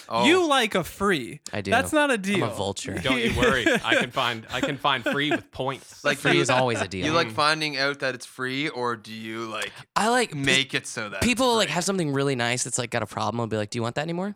Oh. 0.09 0.27
you 0.27 0.47
like 0.47 0.75
a 0.75 0.85
free. 0.85 1.41
I 1.53 1.61
do. 1.61 1.71
That's 1.71 1.93
not 1.93 2.11
a 2.11 2.19
deal. 2.19 2.45
I'm 2.45 2.51
a 2.51 2.55
vulture. 2.55 2.99
Don't 2.99 3.21
you 3.23 3.33
worry. 3.39 3.65
I 3.85 3.95
can 3.97 4.11
find 4.21 4.47
I 4.53 4.61
can 4.61 4.77
find 4.77 5.05
free 5.05 5.31
with 5.31 5.51
points. 5.53 6.03
Like 6.05 6.19
Free 6.19 6.39
is 6.41 6.51
always 6.51 6.81
a 6.81 6.89
deal. 6.89 7.05
You 7.07 7.13
like 7.13 7.31
finding 7.31 7.77
out 7.79 8.01
that 8.01 8.15
it's 8.15 8.27
free, 8.27 8.69
or 8.69 8.97
do 8.97 9.13
you 9.13 9.47
like 9.47 9.73
I 9.97 10.09
like 10.09 10.35
make 10.35 10.75
it 10.75 10.87
so 10.87 11.09
that 11.09 11.19
it's 11.19 11.27
people 11.27 11.55
like 11.57 11.69
have 11.69 11.85
something 11.85 12.13
really 12.13 12.35
nice 12.37 12.65
that's 12.65 12.79
like 12.79 12.91
got 12.91 13.03
a 13.03 13.07
problem. 13.07 13.41
I'll 13.41 13.47
be 13.47 13.57
like, 13.57 13.71
"Do 13.71 13.79
you 13.79 13.83
want 13.83 13.95
that 13.95 14.03
anymore?" 14.03 14.35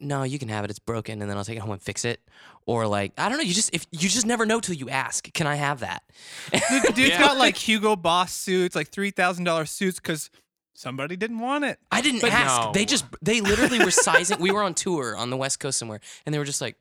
No, 0.00 0.24
you 0.24 0.40
can 0.40 0.48
have 0.48 0.64
it. 0.64 0.70
It's 0.70 0.80
broken, 0.80 1.22
and 1.22 1.30
then 1.30 1.36
I'll 1.36 1.44
take 1.44 1.56
it 1.56 1.60
home 1.60 1.70
and 1.70 1.80
fix 1.80 2.04
it. 2.04 2.20
Or 2.66 2.86
like, 2.88 3.12
I 3.16 3.28
don't 3.28 3.38
know. 3.38 3.44
You 3.44 3.54
just 3.54 3.70
if 3.72 3.86
you 3.92 4.08
just 4.08 4.26
never 4.26 4.44
know 4.44 4.58
till 4.60 4.74
you 4.74 4.88
ask. 4.90 5.32
Can 5.32 5.46
I 5.46 5.54
have 5.54 5.80
that? 5.80 6.02
The 6.50 6.92
dude's 6.94 7.10
Yeah. 7.10 7.20
got 7.20 7.36
like 7.36 7.56
Hugo 7.56 7.94
Boss 7.94 8.32
suits, 8.32 8.74
like 8.74 8.88
three 8.88 9.10
thousand 9.12 9.44
dollars 9.44 9.70
suits, 9.70 10.00
because 10.00 10.30
somebody 10.78 11.16
didn't 11.16 11.40
want 11.40 11.64
it. 11.64 11.78
I 11.90 12.00
didn't 12.00 12.20
But 12.20 12.32
ask. 12.32 12.72
They 12.72 12.84
just 12.84 13.04
they 13.22 13.40
literally 13.52 13.80
were 13.84 13.90
sizing. 13.90 14.38
We 14.40 14.50
were 14.50 14.62
on 14.62 14.74
tour 14.74 15.16
on 15.16 15.30
the 15.30 15.36
West 15.36 15.60
Coast 15.60 15.78
somewhere, 15.78 16.00
and 16.24 16.34
they 16.34 16.38
were 16.38 16.44
just 16.44 16.60
like, 16.60 16.76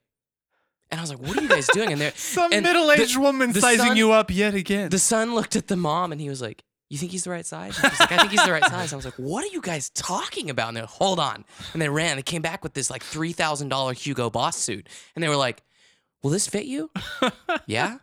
and 0.92 1.00
I 1.00 1.04
was 1.04 1.10
like, 1.10 1.20
"What 1.20 1.38
are 1.38 1.42
you 1.42 1.50
guys 1.50 1.68
doing?" 1.74 1.92
And 1.92 2.00
they're 2.00 2.14
Some 2.16 2.54
and 2.54 2.64
middle-aged 2.64 3.16
the- 3.18 3.20
woman 3.22 3.52
the 3.52 3.62
sizing 3.62 3.88
son- 3.88 3.98
you 3.98 4.12
up 4.12 4.30
yet 4.32 4.54
again. 4.54 4.90
The 4.90 5.00
son 5.00 5.34
looked 5.36 5.56
at 5.56 5.68
the 5.68 5.76
mom 5.76 6.12
and 6.12 6.22
he 6.22 6.30
was 6.30 6.42
like, 6.42 6.64
"You 6.90 6.98
think 6.98 7.12
he's 7.12 7.24
the 7.26 7.30
right 7.32 7.46
size?" 7.46 7.78
And 7.82 7.92
She's 7.92 8.00
like, 8.00 8.12
"I 8.14 8.18
think 8.18 8.32
he's 8.32 8.46
the 8.46 8.52
right 8.52 8.64
size." 8.66 8.94
I 8.94 8.96
was 8.96 9.04
like, 9.06 9.16
"What 9.16 9.44
are 9.44 9.54
you 9.54 9.62
guys 9.62 9.90
talking 9.90 10.50
about?" 10.50 10.70
And 10.70 10.78
they're 10.78 10.84
like, 10.84 10.92
"Hold 10.92 11.20
on," 11.20 11.44
and 11.74 11.82
they 11.82 11.90
ran. 11.90 12.16
They 12.16 12.24
came 12.24 12.42
back 12.42 12.64
with 12.64 12.74
this 12.74 12.90
like 12.90 13.04
three 13.04 13.34
thousand 13.34 13.70
dollar 13.70 13.94
Hugo 13.94 14.30
Boss 14.30 14.56
suit, 14.58 14.88
and 15.16 15.22
they 15.24 15.28
were 15.28 15.36
like, 15.36 15.62
"Will 16.24 16.30
this 16.32 16.48
fit 16.48 16.66
you?" 16.66 16.90
yeah, 17.66 17.98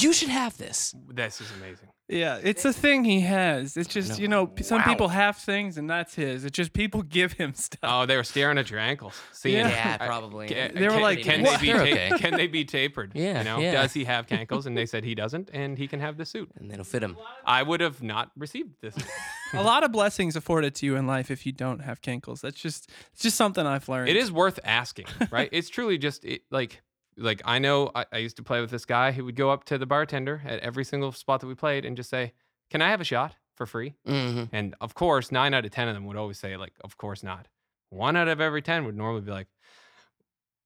you 0.00 0.12
should 0.12 0.28
have 0.28 0.56
this. 0.58 0.94
this 1.08 1.40
is 1.40 1.50
amazing. 1.58 1.88
yeah, 2.08 2.38
it's 2.42 2.64
a 2.64 2.72
thing 2.72 3.04
he 3.04 3.20
has. 3.22 3.76
It's 3.76 3.88
just 3.92 4.10
No. 4.10 4.16
you 4.16 4.28
know, 4.28 4.46
p- 4.46 4.62
some 4.62 4.78
Wow. 4.78 4.84
people 4.84 5.08
have 5.08 5.36
things 5.38 5.76
and 5.76 5.90
that's 5.90 6.14
his. 6.14 6.44
It's 6.44 6.54
just 6.56 6.72
people 6.72 7.02
give 7.18 7.32
him 7.32 7.52
stuff. 7.54 7.80
Oh, 7.82 8.06
they 8.06 8.16
were 8.16 8.22
staring 8.24 8.58
at 8.58 8.70
your 8.70 8.78
ankles. 8.78 9.14
Seeing, 9.32 9.56
Yeah. 9.56 9.68
Yeah, 9.68 9.96
I- 10.00 10.06
probably. 10.06 10.46
Ca- 10.48 10.70
They 10.74 10.84
were 10.86 10.90
can, 10.94 11.02
like, 11.02 11.22
can 11.22 11.42
"What?" 11.42 11.60
they 11.60 11.66
be 11.66 11.72
They're 11.72 11.78
ta- 12.08 12.14
okay. 12.14 12.18
can 12.22 12.36
they 12.36 12.46
be 12.46 12.64
tapered? 12.64 13.12
Yeah, 13.14 13.38
you 13.38 13.44
know, 13.44 13.58
yeah. 13.58 13.72
does 13.72 13.92
he 13.92 14.04
have 14.04 14.26
cankles? 14.26 14.66
And 14.66 14.76
they 14.76 14.86
said 14.86 15.02
he 15.04 15.14
doesn't, 15.16 15.50
and 15.52 15.76
he 15.78 15.88
can 15.88 15.98
have 16.00 16.16
the 16.16 16.24
suit. 16.24 16.48
and 16.56 16.70
it'll 16.70 16.84
fit 16.84 17.02
him. 17.02 17.16
I 17.44 17.62
would 17.64 17.80
have 17.80 18.02
not 18.02 18.30
received 18.36 18.74
this. 18.80 18.94
a 19.52 19.62
lot 19.62 19.82
of 19.84 19.90
blessings 19.92 20.36
afforded 20.36 20.74
to 20.76 20.86
you 20.86 20.96
in 20.96 21.06
life 21.06 21.30
if 21.30 21.44
you 21.46 21.52
don't 21.52 21.80
have 21.80 22.00
cankles. 22.02 22.40
That's 22.40 22.60
just 22.60 22.88
it's 23.14 23.22
just 23.22 23.36
something 23.36 23.66
I've 23.66 23.88
learned. 23.88 24.08
it 24.10 24.16
is 24.16 24.30
worth 24.30 24.60
asking, 24.64 25.06
right? 25.30 25.48
it's 25.52 25.68
truly 25.68 25.98
just 25.98 26.24
it, 26.24 26.42
like 26.50 26.82
like 27.16 27.40
I 27.44 27.58
know 27.58 27.90
I, 27.94 28.06
I 28.12 28.18
used 28.18 28.36
to 28.36 28.42
play 28.42 28.60
with 28.60 28.70
this 28.70 28.84
guy 28.84 29.12
who 29.12 29.24
would 29.24 29.36
go 29.36 29.50
up 29.50 29.64
to 29.64 29.78
the 29.78 29.86
bartender 29.86 30.42
at 30.46 30.60
every 30.60 30.84
single 30.84 31.12
spot 31.12 31.40
that 31.40 31.46
we 31.46 31.54
played 31.54 31.84
and 31.84 31.96
just 31.96 32.10
say, 32.10 32.32
"Can 32.70 32.82
I 32.82 32.90
have 32.90 33.00
a 33.00 33.04
shot?" 33.04 33.34
for 33.56 33.64
free. 33.64 33.94
hmm 34.06 34.44
And 34.52 34.74
of 34.82 34.92
course, 34.94 35.32
nine 35.32 35.54
out 35.54 35.64
of 35.64 35.70
10 35.70 35.88
of 35.88 35.94
them 35.94 36.04
would 36.04 36.16
always 36.18 36.38
say, 36.38 36.58
like, 36.58 36.74
of 36.84 36.98
course 36.98 37.22
not. 37.22 37.48
One 37.88 38.14
out 38.14 38.28
of 38.28 38.38
every 38.38 38.60
10 38.60 38.84
would 38.84 38.94
normally 38.94 39.22
be 39.22 39.30
like, 39.30 39.46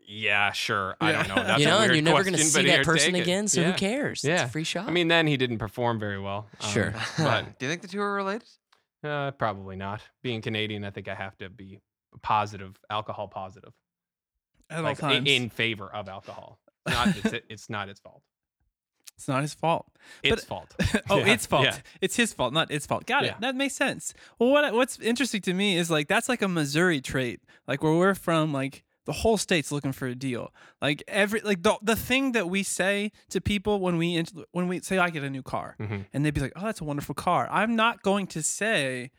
yeah, 0.01 0.51
sure. 0.51 0.97
I 1.01 1.13
don't 1.13 1.29
know. 1.29 1.37
Yeah. 1.37 1.43
That's 1.47 1.61
you 1.61 1.67
a 1.67 1.71
know, 1.71 1.77
and 1.79 1.83
weird 1.93 1.95
you're 1.95 2.03
never 2.15 2.25
going 2.25 2.35
to 2.35 2.43
see 2.43 2.67
that 2.67 2.85
person 2.85 3.15
again, 3.15 3.47
so 3.47 3.61
Yeah. 3.61 3.71
who 3.73 3.79
cares? 3.79 4.25
It's 4.25 4.29
Yeah. 4.29 4.45
a 4.45 4.49
free 4.49 4.65
shot. 4.65 4.89
I 4.89 4.91
mean, 4.91 5.07
then 5.07 5.29
he 5.29 5.37
didn't 5.37 5.59
perform 5.59 6.01
very 6.01 6.19
well. 6.19 6.49
um, 6.61 6.71
Sure. 6.73 6.93
but 7.19 7.59
Do 7.61 7.67
you 7.67 7.71
think 7.71 7.83
the 7.83 7.89
two 7.89 8.01
are 8.01 8.13
related? 8.13 8.49
uh, 9.05 9.31
probably 9.33 9.77
not. 9.77 10.03
Being 10.23 10.43
Canadian, 10.43 10.85
I 10.85 10.91
think 10.91 11.07
I 11.07 11.15
have 11.15 11.39
to 11.39 11.49
be 11.49 11.79
positive, 12.23 12.77
alcohol 12.91 13.29
positive, 13.29 13.73
At 14.71 14.79
all 14.79 14.85
like 14.85 15.03
i- 15.03 15.15
times. 15.15 15.29
in 15.29 15.51
favor 15.51 15.89
of 15.93 16.09
alcohol. 16.09 16.59
Not 16.89 17.09
it's, 17.17 17.35
it's 17.49 17.71
not 17.71 17.89
its 17.91 18.01
fault. 18.01 18.23
it's 19.17 19.29
not 19.29 19.43
his 19.43 19.53
fault. 19.53 19.87
Its 20.23 20.45
But- 20.45 20.49
fault. 20.49 20.75
oh, 21.11 21.19
Yeah, 21.19 21.27
its 21.35 21.45
fault. 21.47 21.65
yeah. 21.67 21.77
It's 22.01 22.17
his 22.17 22.33
fault, 22.33 22.55
not 22.55 22.71
its 22.71 22.87
fault. 22.87 23.05
Got 23.07 23.25
Yeah. 23.25 23.33
it. 23.33 23.41
That 23.41 23.55
makes 23.55 23.75
sense. 23.75 24.15
Well, 24.39 24.51
what 24.51 24.73
what's 24.73 24.99
interesting 24.99 25.43
to 25.43 25.53
me 25.55 25.77
is 25.77 25.91
like 25.91 26.09
that's 26.09 26.29
like 26.29 26.41
a 26.43 26.49
Missouri 26.49 27.01
trait. 27.03 27.41
Like 27.69 27.83
where 27.83 27.93
we're 27.95 28.15
from, 28.15 28.53
like 28.53 28.83
the 29.05 29.13
whole 29.13 29.37
state's 29.37 29.71
looking 29.73 29.93
for 29.93 30.07
a 30.07 30.15
deal. 30.15 30.55
Like 30.81 31.03
every 31.07 31.41
like 31.41 31.63
the 31.63 31.77
the 31.83 31.97
thing 31.97 32.33
that 32.33 32.49
we 32.49 32.63
say 32.63 33.13
to 33.29 33.41
people 33.41 33.79
when 33.81 33.99
we 33.99 34.17
int- 34.17 34.33
when 34.53 34.69
we 34.69 34.81
say 34.81 34.97
I 34.99 35.11
get 35.11 35.23
a 35.23 35.31
new 35.31 35.43
car, 35.43 35.77
Mhm. 35.79 36.07
and 36.15 36.25
they'd 36.25 36.33
be 36.35 36.41
like, 36.41 36.53
"Oh, 36.57 36.65
that's 36.65 36.81
a 36.81 36.85
wonderful 36.85 37.15
car." 37.15 37.47
I'm 37.51 37.77
not 37.77 38.03
going 38.03 38.27
to 38.29 38.43
say. 38.43 39.11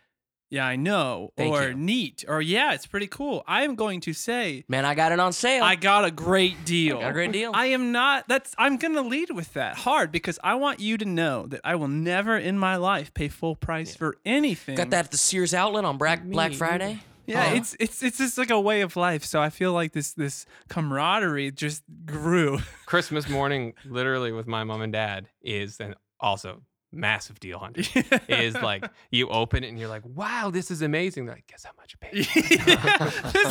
Yeah, 0.51 0.65
I 0.67 0.75
know, 0.75 1.31
Thank 1.37 1.53
or 1.53 1.69
you. 1.69 1.73
neat, 1.73 2.25
or 2.27 2.41
yeah, 2.41 2.73
it's 2.73 2.85
pretty 2.85 3.07
cool. 3.07 3.41
I 3.47 3.63
am 3.63 3.75
going 3.75 4.01
to 4.01 4.11
say, 4.13 4.65
Man, 4.67 4.83
I 4.85 4.93
got 4.95 5.11
it 5.13 5.19
on 5.19 5.31
sale. 5.33 5.63
I 5.63 5.75
got 5.75 6.03
a 6.05 6.11
great 6.11 6.65
deal. 6.65 6.99
got 6.99 7.09
a 7.09 7.13
great 7.13 7.31
deal. 7.31 7.51
I 7.55 7.67
am 7.67 7.91
not. 7.93 8.27
That's. 8.27 8.53
I'm 8.57 8.75
gonna 8.77 9.01
lead 9.01 9.31
with 9.31 9.53
that 9.53 9.77
hard 9.77 10.11
because 10.11 10.37
I 10.43 10.55
want 10.55 10.81
you 10.81 10.97
to 10.97 11.05
know 11.05 11.47
that 11.47 11.61
I 11.63 11.75
will 11.75 11.87
never 11.87 12.37
in 12.37 12.59
my 12.59 12.75
life 12.75 13.13
pay 13.13 13.29
full 13.29 13.55
price 13.55 13.95
for 13.95 14.17
anything. 14.25 14.75
got 14.75 14.89
that 14.89 15.05
at 15.05 15.11
the 15.11 15.17
Sears 15.17 15.53
outlet 15.53 15.85
on 15.85 15.97
Black, 15.97 16.23
Black 16.25 16.53
Friday. 16.53 16.99
Yeah, 17.27 17.51
Oh. 17.51 17.55
it's 17.55 17.77
it's 17.79 18.03
it's 18.03 18.17
just 18.17 18.37
like 18.37 18.49
a 18.49 18.59
way 18.59 18.81
of 18.81 18.97
life. 18.97 19.23
So 19.23 19.41
I 19.41 19.49
feel 19.51 19.71
like 19.71 19.93
this 19.93 20.11
this 20.13 20.45
camaraderie 20.67 21.51
just 21.51 21.83
grew. 22.05 22.59
Christmas 22.85 23.29
morning, 23.29 23.73
literally 23.85 24.33
with 24.33 24.47
my 24.47 24.65
mom 24.65 24.81
and 24.81 24.91
dad, 24.91 25.27
is 25.41 25.79
and 25.79 25.95
also 26.19 26.61
massive 26.93 27.39
deal 27.39 27.57
hunting. 27.59 27.85
is 28.27 28.53
like 28.55 28.85
you 29.11 29.29
open 29.29 29.63
it 29.63 29.69
and 29.69 29.79
you're 29.79 29.87
like, 29.89 30.03
wow, 30.05 30.49
this 30.51 30.71
is 30.71 30.81
amazing. 30.81 31.25
They're 31.25 31.35
like, 31.35 31.47
guess 31.47 31.63
how 31.63 31.71
much 31.77 31.93
you 31.93 31.99
paid? 31.99 32.27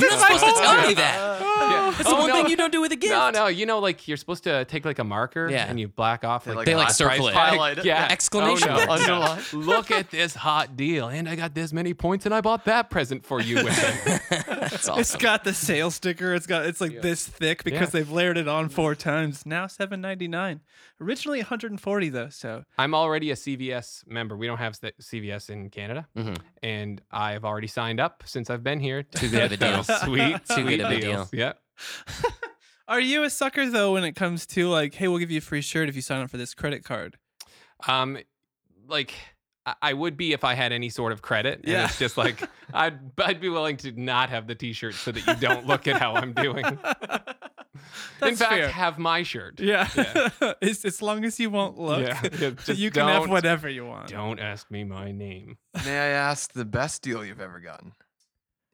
You're 0.00 0.10
not 0.10 0.20
supposed 0.20 0.44
to 0.44 0.52
tell 0.62 0.86
me 0.88 0.94
that. 0.94 1.40
Yeah. 1.40 1.94
That's 1.96 2.08
the 2.08 2.14
one 2.14 2.28
no. 2.28 2.34
thing 2.34 2.48
you 2.50 2.56
don't 2.56 2.72
do 2.72 2.80
with 2.80 2.92
a 2.92 2.96
gift. 2.96 3.12
No, 3.12 3.30
no, 3.30 3.46
you 3.46 3.66
know, 3.66 3.78
like 3.78 4.06
you're 4.08 4.16
supposed 4.16 4.44
to 4.44 4.64
take 4.66 4.84
like 4.84 4.98
a 4.98 5.04
marker 5.04 5.48
Yeah. 5.50 5.66
and 5.68 5.78
you 5.80 5.88
black 5.88 6.24
off 6.24 6.44
They 6.44 6.50
like, 6.52 6.56
like 6.58 6.64
the 6.66 6.70
They, 6.72 6.76
like, 6.76 6.86
hot 6.86 6.94
circle 6.96 7.16
price 7.16 7.28
it. 7.28 7.32
tag. 7.32 7.48
Highlight 7.50 7.78
it. 7.78 7.84
Yeah, 7.84 8.08
Exclamation 8.10 8.68
Oh, 8.70 8.76
no. 8.76 8.86
mark. 8.86 9.00
Underline. 9.00 9.66
Look 9.66 9.90
at 9.90 10.10
this 10.10 10.34
hot 10.34 10.76
deal, 10.76 11.08
and 11.08 11.28
I 11.28 11.36
got 11.36 11.54
this 11.54 11.72
many 11.72 11.94
points, 11.94 12.26
and 12.26 12.34
I 12.34 12.40
bought 12.40 12.64
that 12.66 12.90
present 12.90 13.24
for 13.24 13.40
you 13.40 13.56
with 13.64 13.78
it. 13.78 14.22
That's 14.46 14.74
It's 14.74 14.88
awesome. 14.88 15.20
got 15.20 15.44
the 15.44 15.54
sale 15.54 15.90
sticker. 15.90 16.34
It's 16.34 16.46
got 16.46 16.66
it's 16.66 16.80
like 16.80 16.92
Yeah. 16.92 17.00
this 17.00 17.26
thick 17.26 17.64
because 17.64 17.88
Yeah. 17.88 18.00
they've 18.00 18.10
layered 18.10 18.36
it 18.38 18.48
on 18.48 18.68
four 18.68 18.94
times. 18.94 19.44
Now 19.46 19.66
seven 19.66 20.00
ninety 20.00 20.28
nine. 20.28 20.60
Originally 21.00 21.38
140 21.38 22.08
though. 22.10 22.28
So 22.28 22.64
I'm 22.76 22.94
already 22.94 23.30
a 23.30 23.34
CVS 23.34 24.06
member. 24.06 24.36
We 24.36 24.46
don't 24.46 24.58
have 24.58 24.76
st- 24.76 24.98
CVS 25.00 25.48
in 25.50 25.70
Canada, 25.70 26.06
Mhm. 26.16 26.38
and 26.62 27.00
I've 27.10 27.44
already 27.44 27.68
signed 27.68 28.00
up 28.00 28.22
since 28.26 28.50
I've 28.50 28.62
been 28.62 28.80
here. 28.80 29.02
Too 29.02 29.30
good 29.30 29.44
of 29.44 29.52
a 29.52 29.56
deal. 29.56 29.82
Sweet, 30.04 30.36
Too 30.46 30.54
sweet 30.54 30.76
good 30.76 30.80
of 30.80 30.90
a 30.92 31.00
deal. 31.00 31.28
Yeah. 31.32 31.52
Are 32.88 33.00
you 33.00 33.22
a 33.22 33.30
sucker 33.30 33.70
though 33.70 33.92
when 33.94 34.04
it 34.04 34.12
comes 34.12 34.46
to 34.48 34.68
like, 34.68 34.94
hey, 34.94 35.08
we'll 35.08 35.18
give 35.18 35.30
you 35.30 35.38
a 35.38 35.42
free 35.42 35.60
shirt 35.62 35.88
if 35.88 35.96
you 35.96 36.02
sign 36.02 36.22
up 36.22 36.30
for 36.30 36.36
this 36.36 36.54
credit 36.54 36.84
card? 36.84 37.16
Um, 37.88 38.18
like 38.88 39.14
I- 39.64 39.74
I 39.82 39.92
would 39.92 40.16
be 40.16 40.32
if 40.32 40.42
I 40.42 40.54
had 40.54 40.72
any 40.72 40.88
sort 40.90 41.12
of 41.12 41.22
credit. 41.22 41.60
And 41.60 41.68
Yeah. 41.68 41.84
it's 41.84 41.98
just 41.98 42.16
like 42.18 42.42
I'd 42.74 42.98
I'd 43.18 43.40
be 43.40 43.48
willing 43.48 43.76
to 43.78 43.92
not 43.92 44.28
have 44.30 44.46
the 44.48 44.54
T-shirt 44.54 44.94
so 44.94 45.12
that 45.12 45.26
you 45.26 45.34
don't 45.36 45.66
look 45.66 45.86
at 45.86 46.00
how 46.00 46.14
I'm 46.14 46.32
doing. 46.32 46.64
In 48.22 48.36
fact, 48.36 48.52
fair. 48.52 48.68
have 48.68 48.98
my 48.98 49.22
shirt. 49.22 49.60
Yeah, 49.60 49.88
Yeah. 49.96 50.52
as, 50.62 50.84
as 50.84 51.00
long 51.02 51.24
as 51.24 51.38
you 51.40 51.50
won't 51.50 51.78
look, 51.78 52.00
Yeah, 52.06 52.20
yeah, 52.40 52.74
you 52.74 52.90
can 52.90 53.06
have 53.08 53.28
whatever 53.28 53.68
you 53.68 53.86
want. 53.86 54.08
Don't 54.08 54.38
ask 54.40 54.70
me 54.70 54.84
my 54.84 55.12
name. 55.12 55.56
May 55.84 55.98
I 55.98 56.08
ask 56.08 56.52
the 56.52 56.64
best 56.64 57.02
deal 57.02 57.24
you've 57.24 57.40
ever 57.40 57.60
gotten, 57.60 57.92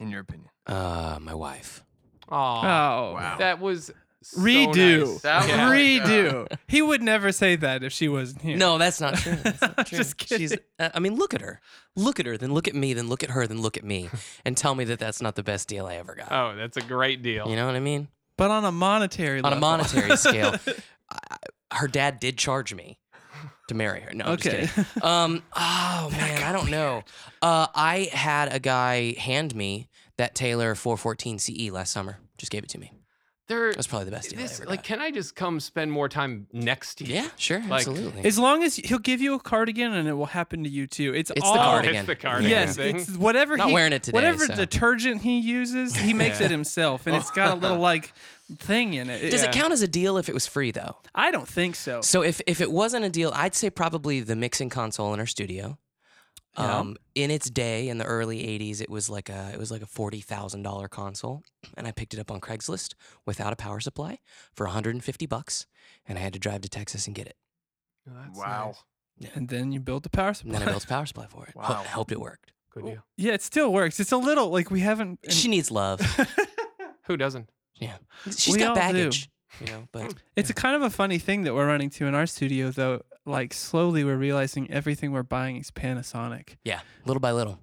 in 0.00 0.10
your 0.10 0.20
opinion? 0.20 0.48
Uh, 0.66 1.18
my 1.20 1.34
wife. 1.34 1.84
Oh, 2.28 2.34
Oh, 2.36 3.12
Wow. 3.14 3.36
that 3.38 3.60
was 3.60 3.90
so 4.22 4.40
Redo. 4.40 5.12
nice. 5.12 5.20
That 5.22 5.48
Yeah. 5.48 5.70
redo. 5.70 6.48
he 6.66 6.82
would 6.82 7.00
never 7.00 7.30
say 7.30 7.54
that 7.54 7.84
if 7.84 7.92
she 7.92 8.08
wasn't 8.08 8.42
here. 8.42 8.56
No, 8.56 8.76
that's 8.78 9.00
not 9.00 9.14
true. 9.14 9.36
That's 9.36 9.60
not 9.60 9.86
true. 9.86 9.98
Just 9.98 10.20
She's, 10.28 10.50
kidding. 10.50 10.58
uh, 10.80 10.88
I 10.92 10.98
mean, 10.98 11.14
look 11.14 11.32
at 11.34 11.40
her. 11.40 11.60
Look 11.94 12.18
at 12.18 12.26
her, 12.26 12.36
then 12.36 12.52
look 12.52 12.66
at 12.66 12.74
me, 12.74 12.92
then 12.94 13.08
look 13.08 13.22
at 13.22 13.30
her, 13.30 13.46
then 13.46 13.62
look 13.62 13.76
at 13.76 13.84
me, 13.84 14.10
and 14.44 14.56
tell 14.56 14.74
me 14.74 14.82
that 14.86 14.98
that's 14.98 15.22
not 15.22 15.36
the 15.36 15.44
best 15.44 15.68
deal 15.68 15.86
I 15.86 15.94
ever 15.96 16.16
got. 16.16 16.32
Oh, 16.32 16.56
that's 16.56 16.76
a 16.76 16.80
great 16.82 17.22
deal. 17.22 17.48
You 17.48 17.54
know 17.54 17.66
what 17.66 17.76
I 17.76 17.80
mean? 17.80 18.08
But 18.36 18.50
on 18.50 18.64
a 18.64 18.72
monetary 18.72 19.40
On 19.40 19.52
a 19.52 19.56
monetary 19.56 20.16
scale, 20.16 20.54
I, 21.10 21.36
her 21.72 21.88
dad 21.88 22.20
did 22.20 22.38
charge 22.38 22.74
me 22.74 22.98
to 23.68 23.74
marry 23.74 24.00
her. 24.00 24.12
No, 24.14 24.24
I'm 24.24 24.32
okay. 24.32 24.62
just 24.62 24.74
kidding. 24.74 24.90
Um, 25.02 25.42
oh 25.54 26.08
man, 26.12 26.42
I 26.42 26.52
don't 26.52 26.70
know. 26.70 27.02
Uh, 27.42 27.66
I 27.74 28.08
had 28.12 28.52
a 28.52 28.58
guy 28.58 29.14
hand 29.18 29.54
me 29.54 29.88
that 30.16 30.34
Taylor 30.34 30.74
414 30.74 31.38
CE 31.38 31.70
last 31.70 31.92
summer. 31.92 32.18
Just 32.38 32.52
gave 32.52 32.62
it 32.62 32.70
to 32.70 32.78
me. 32.78 32.92
There, 33.48 33.72
That's 33.72 33.86
probably 33.86 34.06
the 34.06 34.10
best 34.10 34.30
deal 34.30 34.40
I 34.40 34.42
this, 34.42 34.60
ever 34.60 34.68
like, 34.68 34.80
got. 34.80 34.84
can 34.86 35.00
I 35.00 35.12
just 35.12 35.36
come 35.36 35.60
spend 35.60 35.92
more 35.92 36.08
time 36.08 36.48
next 36.52 36.96
to 36.96 37.04
you? 37.04 37.14
Yeah, 37.14 37.28
sure, 37.36 37.60
Like, 37.60 37.86
absolutely. 37.86 38.24
as 38.24 38.40
long 38.40 38.64
as 38.64 38.74
he'll 38.74 38.98
give 38.98 39.20
you 39.20 39.34
a 39.34 39.38
cardigan 39.38 39.92
and 39.92 40.08
it 40.08 40.14
will 40.14 40.26
happen 40.26 40.64
to 40.64 40.68
you 40.68 40.88
too. 40.88 41.14
It's, 41.14 41.30
It's 41.30 41.40
the 41.40 41.46
all, 41.46 41.54
Oh, 41.54 41.58
cardigan. 41.58 41.94
it's 41.96 42.06
the 42.06 42.16
cardigan 42.16 42.50
Yes, 42.50 42.74
thing. 42.76 42.96
it's 42.96 43.10
whatever 43.16 43.56
Not 43.56 43.68
he, 43.68 43.74
wearing 43.74 43.92
it 43.92 44.02
today, 44.02 44.16
Whatever 44.16 44.46
so. 44.46 44.54
detergent 44.56 45.22
he 45.22 45.38
uses, 45.38 45.94
he 45.94 46.12
makes 46.24 46.40
Yeah. 46.40 46.46
it 46.46 46.50
himself, 46.50 47.06
and 47.06 47.14
it's 47.14 47.30
got 47.30 47.52
a 47.52 47.60
little 47.60 47.78
like 47.92 48.12
thing 48.58 48.94
in 48.94 49.08
it. 49.10 49.30
Does 49.30 49.42
Yeah. 49.42 49.50
it 49.50 49.54
count 49.54 49.72
as 49.72 49.82
a 49.82 49.88
deal 49.88 50.18
if 50.18 50.28
it 50.28 50.34
was 50.34 50.48
free 50.48 50.72
though? 50.72 50.96
I 51.14 51.30
don't 51.30 51.46
think 51.48 51.76
so. 51.76 52.00
So 52.00 52.22
if 52.22 52.40
if 52.48 52.60
it 52.60 52.72
wasn't 52.72 53.04
a 53.04 53.10
deal, 53.10 53.30
I'd 53.34 53.54
say 53.54 53.70
probably 53.70 54.20
the 54.20 54.34
mixing 54.34 54.70
console 54.70 55.14
in 55.14 55.20
our 55.20 55.26
studio. 55.26 55.78
Yeah. 56.58 56.78
Um, 56.78 56.96
in 57.14 57.30
its 57.30 57.50
day, 57.50 57.88
in 57.88 57.98
the 57.98 58.04
early 58.06 58.38
'80s, 58.44 58.80
it 58.80 58.88
was 58.88 59.10
like 59.10 59.28
a 59.28 59.50
it 59.52 59.58
was 59.58 59.70
like 59.70 59.82
a 59.82 59.86
forty 59.86 60.20
thousand 60.20 60.62
dollar 60.62 60.88
console, 60.88 61.42
and 61.76 61.86
I 61.86 61.92
picked 61.92 62.14
it 62.14 62.20
up 62.20 62.30
on 62.30 62.40
Craigslist 62.40 62.94
without 63.26 63.52
a 63.52 63.56
power 63.56 63.78
supply 63.80 64.18
for 64.54 64.64
150 64.66 65.26
bucks, 65.26 65.66
and 66.06 66.16
I 66.18 66.22
had 66.22 66.32
to 66.32 66.38
drive 66.38 66.62
to 66.62 66.68
Texas 66.68 67.06
and 67.06 67.14
get 67.14 67.26
it. 67.26 67.36
Oh, 68.08 68.12
that's 68.24 68.38
Wow. 68.38 68.74
nice. 69.20 69.32
And 69.34 69.48
then 69.48 69.72
you 69.72 69.80
build 69.80 70.02
the 70.02 70.10
power 70.10 70.28
And 70.28 70.36
supply. 70.36 70.58
then 70.58 70.68
I 70.68 70.70
built 70.70 70.84
a 70.84 70.88
power 70.88 71.04
supply 71.06 71.26
for 71.26 71.46
it. 71.46 71.52
Ho- 71.56 71.74
Wow. 71.74 71.82
hoped 71.84 72.12
it 72.12 72.20
worked. 72.20 72.52
Good 72.70 72.84
deal. 72.86 73.04
yeah, 73.16 73.32
it 73.32 73.42
still 73.42 73.72
works. 73.72 73.98
It's 74.00 74.12
a 74.12 74.16
little 74.18 74.48
like 74.50 74.70
we 74.70 74.80
haven't. 74.80 75.20
She 75.30 75.48
needs 75.48 75.70
love. 75.70 76.00
Who 77.06 77.16
doesn't? 77.16 77.48
Yeah, 77.74 77.96
she's 78.26 78.48
We 78.54 78.58
got 78.60 78.68
all 78.70 78.74
do. 78.74 78.80
baggage. 78.80 79.28
You 79.60 79.66
know, 79.68 79.88
but 79.92 80.14
It's 80.36 80.50
a 80.50 80.54
kind 80.54 80.76
of 80.76 80.82
a 80.82 80.90
funny 80.90 81.18
thing 81.18 81.42
that 81.44 81.54
we're 81.54 81.66
running 81.66 81.88
to 81.90 82.06
in 82.06 82.14
our 82.14 82.26
studio, 82.26 82.70
though. 82.70 83.02
Like 83.26 83.52
slowly, 83.52 84.04
we're 84.04 84.16
realizing 84.16 84.70
everything 84.70 85.10
we're 85.12 85.22
buying 85.24 85.56
is 85.56 85.70
Panasonic. 85.70 86.56
yeah, 86.64 86.80
little 87.04 87.20
by 87.20 87.32
little. 87.32 87.58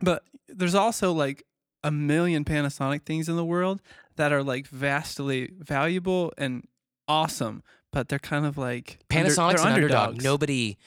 But 0.00 0.24
there's 0.48 0.74
also 0.74 1.12
like 1.12 1.44
a 1.84 1.90
million 1.90 2.44
Panasonic 2.44 3.02
things 3.02 3.28
in 3.28 3.36
the 3.36 3.44
world 3.44 3.80
that 4.16 4.32
are 4.32 4.42
like 4.42 4.66
vastly 4.66 5.50
valuable 5.58 6.32
and 6.38 6.66
awesome, 7.06 7.62
but 7.92 8.08
they're 8.08 8.18
kind 8.18 8.46
of 8.46 8.56
like 8.58 8.98
under- 9.14 9.28
Panasonic's 9.30 9.60
they're 9.62 9.66
an 9.68 9.74
underdog. 9.74 10.08
underdogs. 10.08 10.24
Nobody 10.24 10.78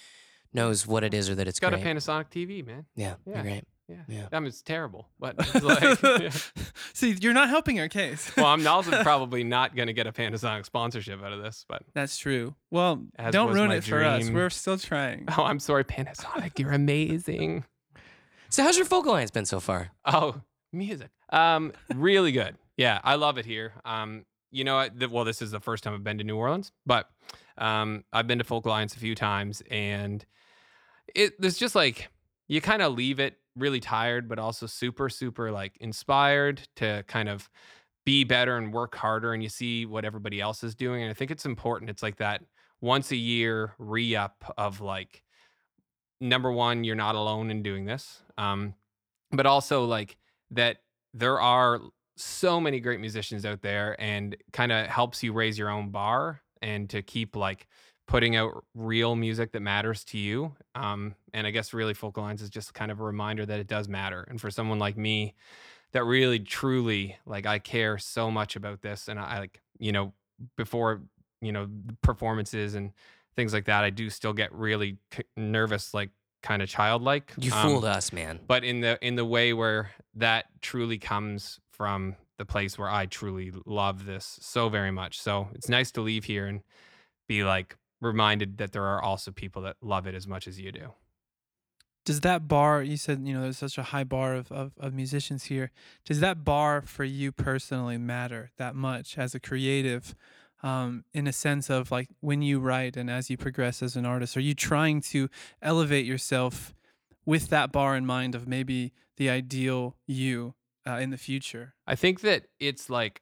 knows 0.53 0.87
what 0.87 1.03
it 1.03 1.13
is 1.13 1.29
or 1.29 1.35
that 1.35 1.47
it's 1.47 1.57
It's 1.57 1.59
got 1.59 1.71
great. 1.73 1.83
a 1.85 1.85
Panasonic 1.85 2.29
TV, 2.31 2.65
man. 2.65 2.85
yeah, 2.95 3.15
Yeah. 3.25 3.33
you're 3.35 3.43
great. 3.43 3.63
Yeah. 3.89 3.96
Yeah. 4.08 4.27
I 4.31 4.39
mean, 4.39 4.48
it's 4.48 4.62
terrible, 4.62 5.10
but 5.19 5.36
it's 5.39 5.63
like, 5.63 6.01
yeah. 6.22 6.29
See, 6.93 7.17
you're 7.19 7.34
not 7.34 7.50
helping 7.50 7.79
our 7.79 7.89
case. 7.89 8.31
well, 8.38 8.46
I'm 8.46 8.65
also 8.67 8.91
probably 9.03 9.43
not 9.43 9.75
going 9.75 9.88
to 9.88 9.93
get 9.93 10.05
a 10.05 10.12
Panasonic 10.12 10.65
sponsorship 10.65 11.24
out 11.24 11.34
of 11.34 11.41
this, 11.41 11.65
but 11.67 11.81
That's 11.93 12.17
true. 12.17 12.53
Well, 12.69 13.03
As 13.17 13.34
don't 13.34 13.51
ruin 13.51 13.69
my 13.69 13.75
it 13.77 13.84
for 13.84 14.03
us. 14.03 14.29
We're 14.29 14.50
still 14.51 14.77
trying. 14.77 15.25
oh, 15.38 15.43
I'm 15.43 15.60
sorry, 15.60 15.84
Panasonic. 15.84 16.60
You're 16.60 16.72
amazing. 16.72 17.65
So 18.50 18.63
how's 18.63 18.77
your 18.77 18.86
folk 18.86 19.05
alliance 19.05 19.31
been 19.31 19.46
so 19.46 19.60
far? 19.60 19.89
Oh, 20.05 20.41
music. 20.72 21.10
Um, 21.31 21.74
really 21.96 22.31
good. 22.31 22.55
Yeah, 22.77 23.00
I 23.03 23.15
love 23.15 23.38
it 23.38 23.46
here. 23.46 23.74
Um, 23.86 24.25
you 24.51 24.63
know, 24.63 24.77
I- 24.77 24.89
well, 25.10 25.25
this 25.25 25.41
is 25.41 25.51
the 25.51 25.60
first 25.60 25.84
time 25.84 25.93
I've 25.93 26.03
been 26.03 26.17
to 26.19 26.24
New 26.24 26.38
Orleans, 26.38 26.72
but 26.86 27.10
um, 27.58 28.03
I've 28.13 28.27
been 28.27 28.38
to 28.38 28.43
Folk 28.43 28.65
Alliance 28.65 28.96
a 28.96 29.00
few 29.00 29.15
times, 29.15 29.62
and 29.69 30.25
it 31.13 31.39
there's 31.41 31.58
just 31.58 31.75
like 31.75 32.10
you 32.48 32.62
kind 32.62 32.81
of 32.81 32.93
leave 32.96 33.19
it 33.19 33.38
really 33.59 33.79
tired, 33.79 34.27
but 34.27 34.39
also 34.39 34.65
super, 34.65 35.09
super 35.09 35.51
like 35.51 35.77
inspired 35.79 36.67
to 36.77 37.03
kind 37.07 37.29
of 37.29 37.49
be 38.05 38.23
better 38.23 38.57
and 38.57 38.73
work 38.73 38.95
harder, 38.95 39.33
and 39.33 39.43
you 39.43 39.49
see 39.49 39.85
what 39.85 40.05
everybody 40.05 40.41
else 40.41 40.63
is 40.63 40.75
doing, 40.75 41.03
and 41.03 41.11
I 41.11 41.13
think 41.13 41.31
it's 41.31 41.45
important. 41.45 41.89
It's 41.89 42.03
like 42.03 42.17
that 42.17 42.41
once 42.81 43.11
a 43.11 43.15
year 43.15 43.73
re 43.77 44.15
up 44.15 44.53
of 44.57 44.81
like 44.81 45.23
number 46.21 46.51
one, 46.51 46.83
you're 46.83 46.95
not 46.95 47.15
alone 47.15 47.49
in 47.49 47.63
doing 47.63 47.85
this. 47.85 48.21
Um, 48.37 48.73
but 49.31 49.45
also 49.45 49.85
like 49.85 50.17
that 50.51 50.77
there 51.13 51.39
are 51.39 51.79
so 52.17 52.59
many 52.59 52.79
great 52.79 52.99
musicians 52.99 53.45
out 53.45 53.61
there 53.61 53.95
and 53.99 54.35
kind 54.51 54.71
of 54.71 54.87
helps 54.87 55.23
you 55.23 55.31
raise 55.31 55.57
your 55.57 55.69
own 55.69 55.89
bar 55.89 56.41
and 56.61 56.89
to 56.89 57.01
keep 57.01 57.35
like 57.35 57.67
putting 58.09 58.35
out 58.35 58.65
real 58.73 59.15
music 59.15 59.51
that 59.51 59.59
matters 59.61 60.03
to 60.03 60.17
you. 60.17 60.55
Um, 60.73 61.13
and 61.31 61.45
I 61.45 61.51
guess 61.51 61.73
really 61.73 61.93
Folk 61.93 62.17
Alliance 62.17 62.41
is 62.41 62.49
just 62.49 62.73
kind 62.73 62.89
of 62.91 62.99
a 62.99 63.03
reminder 63.03 63.45
that 63.45 63.59
it 63.59 63.67
does 63.67 63.87
matter. 63.87 64.25
And 64.27 64.41
for 64.41 64.49
someone 64.49 64.79
like 64.79 64.97
me, 64.97 65.35
that 65.91 66.03
really 66.03 66.39
truly 66.39 67.17
like 67.27 67.45
I 67.45 67.59
care 67.59 67.99
so 67.99 68.31
much 68.31 68.55
about 68.55 68.81
this, 68.81 69.07
and 69.07 69.19
I 69.19 69.39
like 69.39 69.61
you 69.77 69.91
know 69.91 70.13
before 70.57 71.01
you 71.41 71.51
know 71.51 71.67
performances 72.01 72.73
and 72.75 72.91
things 73.35 73.53
like 73.53 73.65
that, 73.65 73.83
I 73.83 73.89
do 73.91 74.09
still 74.09 74.33
get 74.33 74.51
really 74.53 74.97
c- 75.13 75.23
nervous, 75.37 75.93
like 75.93 76.09
kind 76.41 76.61
of 76.63 76.69
childlike. 76.69 77.33
You 77.37 77.51
Um, 77.53 77.69
fooled 77.69 77.85
us, 77.85 78.11
man. 78.11 78.39
but 78.47 78.63
in 78.63 78.81
the 78.81 78.97
in 79.05 79.15
the 79.15 79.25
way 79.25 79.53
where 79.53 79.91
that 80.15 80.45
truly 80.61 80.97
comes 80.97 81.59
from 81.71 82.15
the 82.37 82.45
place 82.45 82.77
where 82.77 82.89
I 82.89 83.05
truly 83.05 83.51
love 83.65 84.05
this 84.05 84.39
so 84.41 84.67
very 84.69 84.91
much. 84.91 85.19
So 85.21 85.49
it's 85.53 85.69
nice 85.69 85.91
to 85.91 86.01
leave 86.01 86.23
here 86.25 86.47
and 86.47 86.61
be 87.27 87.43
like 87.43 87.75
reminded 88.01 88.58
that 88.58 88.72
there 88.72 88.86
are 88.86 89.01
also 89.01 89.32
people 89.32 89.62
that 89.63 89.77
love 89.82 90.08
it 90.08 90.15
as 90.15 90.27
much 90.27 90.48
as 90.48 90.60
you 90.60 90.72
do. 90.72 90.94
Does 92.06 92.22
that 92.22 92.48
bar 92.48 92.82
you 92.82 92.98
said 92.98 93.22
you 93.24 93.34
know 93.34 93.44
there's 93.44 93.58
such 93.58 93.77
a 93.77 93.84
high 93.84 94.03
bar 94.03 94.34
of, 94.34 94.51
of, 94.51 94.72
of 94.79 94.94
musicians 94.94 95.46
here? 95.46 95.72
Does 96.06 96.22
that 96.22 96.44
bar 96.44 96.82
for 96.82 97.03
you 97.03 97.32
personally 97.32 97.98
matter 97.98 98.51
that 98.58 98.75
much 98.75 99.18
as 99.18 99.36
a 99.36 99.39
creative? 99.39 100.15
Um, 100.62 101.06
in 101.13 101.25
a 101.25 101.32
sense 101.32 101.70
of 101.70 101.89
like 101.89 102.10
when 102.20 102.41
you 102.41 102.60
write 102.60 102.98
and 102.98 103.10
as 103.10 103.29
you 103.29 103.38
progress 103.38 103.82
as 103.82 103.96
an 103.96 104.06
artist, 104.06 104.36
are 104.36 104.41
you 104.41 104.53
trying 104.53 105.00
to 105.03 105.29
elevate 105.62 106.06
yourself 106.06 106.74
with 107.25 107.48
that 107.48 107.72
bar 107.72 107.96
in 107.96 108.06
mind 108.06 108.36
of 108.36 108.46
maybe 108.46 108.91
the 109.15 109.29
ideal 109.29 109.96
you 110.06 110.56
uh, 110.86 110.96
in 110.96 111.12
the 111.12 111.18
future? 111.18 111.75
I 111.88 111.96
think 111.96 112.20
that 112.22 112.48
it's 112.60 112.89
like 112.89 113.22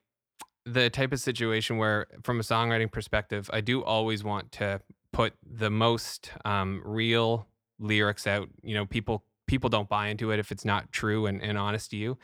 the 0.73 0.89
type 0.89 1.13
of 1.13 1.19
situation 1.19 1.77
where, 1.77 2.07
from 2.23 2.39
a 2.39 2.43
songwriting 2.43 2.91
perspective, 2.91 3.49
I 3.53 3.61
do 3.61 3.83
always 3.83 4.23
want 4.23 4.51
to 4.53 4.81
put 5.13 5.33
the 5.43 5.69
most 5.69 6.31
um, 6.45 6.81
real 6.83 7.47
lyrics 7.79 8.27
out. 8.27 8.49
You 8.61 8.75
know, 8.75 8.85
people 8.85 9.23
people 9.47 9.69
don't 9.69 9.87
buy 9.87 10.07
into 10.07 10.31
it 10.31 10.39
if 10.39 10.51
it's 10.51 10.65
not 10.65 10.91
true 10.91 11.25
and, 11.25 11.41
and 11.41 11.57
honest 11.57 11.91
to 11.91 11.97
you. 11.97 12.17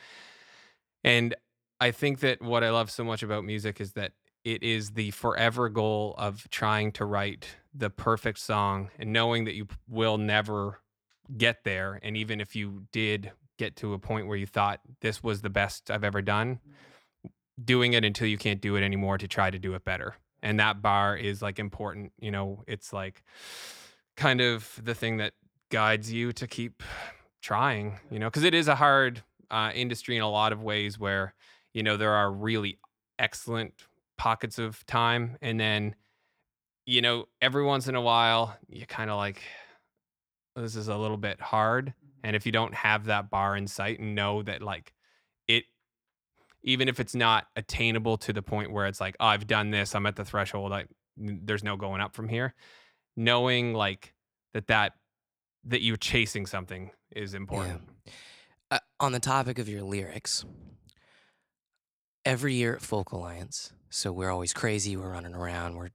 And 1.02 1.34
I 1.80 1.90
think 1.90 2.20
that 2.20 2.42
what 2.42 2.62
I 2.62 2.70
love 2.70 2.90
so 2.90 3.02
much 3.02 3.22
about 3.22 3.44
music 3.44 3.80
is 3.80 3.92
that 3.92 4.12
it 4.44 4.62
is 4.62 4.90
the 4.90 5.10
forever 5.12 5.70
goal 5.70 6.14
of 6.18 6.48
trying 6.50 6.92
to 6.92 7.06
write 7.06 7.56
the 7.74 7.88
perfect 7.88 8.38
song 8.38 8.90
and 8.98 9.12
knowing 9.12 9.44
that 9.44 9.54
you 9.54 9.66
will 9.88 10.18
never 10.18 10.80
get 11.36 11.64
there. 11.64 11.98
And 12.02 12.16
even 12.16 12.40
if 12.40 12.54
you 12.54 12.84
did 12.92 13.32
get 13.58 13.76
to 13.76 13.94
a 13.94 13.98
point 13.98 14.26
where 14.26 14.36
you 14.36 14.46
thought 14.46 14.80
this 15.00 15.22
was 15.22 15.40
the 15.40 15.50
best 15.50 15.90
I've 15.90 16.04
ever 16.04 16.20
done, 16.20 16.60
doing 17.62 17.92
it 17.92 18.04
until 18.04 18.26
you 18.26 18.38
can't 18.38 18.60
do 18.60 18.76
it 18.76 18.82
anymore 18.82 19.18
to 19.18 19.28
try 19.28 19.50
to 19.50 19.58
do 19.58 19.74
it 19.74 19.84
better. 19.84 20.16
And 20.42 20.60
that 20.60 20.82
bar 20.82 21.16
is 21.16 21.40
like 21.40 21.58
important. 21.58 22.12
You 22.18 22.30
know, 22.30 22.64
it's 22.66 22.92
like 22.92 23.22
kind 24.16 24.40
of 24.40 24.80
the 24.82 24.94
thing 24.94 25.18
that 25.18 25.32
guides 25.70 26.12
you 26.12 26.32
to 26.32 26.46
keep 26.46 26.82
trying, 27.42 27.98
you 28.10 28.18
know, 28.18 28.26
because 28.26 28.44
it 28.44 28.54
is 28.54 28.68
a 28.68 28.74
hard 28.74 29.22
uh, 29.50 29.70
industry 29.74 30.16
in 30.16 30.22
a 30.22 30.30
lot 30.30 30.52
of 30.52 30.62
ways 30.62 30.98
where, 30.98 31.34
you 31.72 31.82
know, 31.82 31.96
there 31.96 32.12
are 32.12 32.30
really 32.30 32.78
excellent 33.18 33.74
pockets 34.16 34.58
of 34.58 34.84
time. 34.86 35.36
And 35.40 35.58
then, 35.58 35.94
you 36.86 37.00
know, 37.00 37.26
every 37.40 37.64
once 37.64 37.88
in 37.88 37.94
a 37.94 38.00
while, 38.00 38.56
you 38.68 38.86
kind 38.86 39.10
of 39.10 39.16
like, 39.16 39.42
this 40.56 40.76
is 40.76 40.88
a 40.88 40.96
little 40.96 41.16
bit 41.16 41.40
hard. 41.40 41.94
And 42.22 42.36
if 42.36 42.46
you 42.46 42.52
don't 42.52 42.74
have 42.74 43.06
that 43.06 43.30
bar 43.30 43.56
in 43.56 43.66
sight 43.66 43.98
and 43.98 44.14
know 44.14 44.42
that, 44.42 44.62
like, 44.62 44.92
it, 45.46 45.64
even 46.64 46.88
if 46.88 46.98
it's 46.98 47.14
not 47.14 47.46
attainable 47.56 48.16
to 48.16 48.32
the 48.32 48.42
point 48.42 48.72
where 48.72 48.86
it's 48.86 49.00
like, 49.00 49.14
oh, 49.20 49.26
I've 49.26 49.46
done 49.46 49.70
this, 49.70 49.94
I'm 49.94 50.06
at 50.06 50.16
the 50.16 50.24
threshold, 50.24 50.72
I, 50.72 50.86
there's 51.16 51.62
no 51.62 51.76
going 51.76 52.00
up 52.00 52.14
from 52.14 52.28
here. 52.28 52.54
Knowing 53.16 53.74
like 53.74 54.14
that, 54.54 54.66
that, 54.68 54.94
that 55.64 55.82
you're 55.82 55.96
chasing 55.96 56.46
something 56.46 56.90
is 57.14 57.34
important. 57.34 57.82
Uh, 58.70 58.78
on 58.98 59.12
the 59.12 59.20
topic 59.20 59.58
of 59.58 59.68
your 59.68 59.82
lyrics, 59.82 60.44
every 62.24 62.54
year 62.54 62.74
at 62.74 62.82
Folk 62.82 63.12
Alliance, 63.12 63.72
so 63.90 64.10
we're 64.10 64.30
always 64.30 64.52
crazy, 64.54 64.96
we're 64.96 65.10
running 65.10 65.34
around, 65.34 65.76
we're 65.76 65.90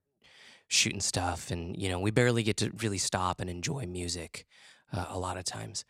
shooting 0.68 1.02
stuff, 1.02 1.50
and 1.52 1.76
you 1.76 1.90
know 1.90 2.00
we 2.00 2.12
barely 2.12 2.44
get 2.44 2.58
to 2.58 2.72
really 2.78 3.00
stop 3.00 3.42
and 3.42 3.50
enjoy 3.50 3.86
music 3.88 4.46
uh, 4.94 5.08
a 5.10 5.20
lot 5.20 5.36
of 5.36 5.44
times. 5.44 5.84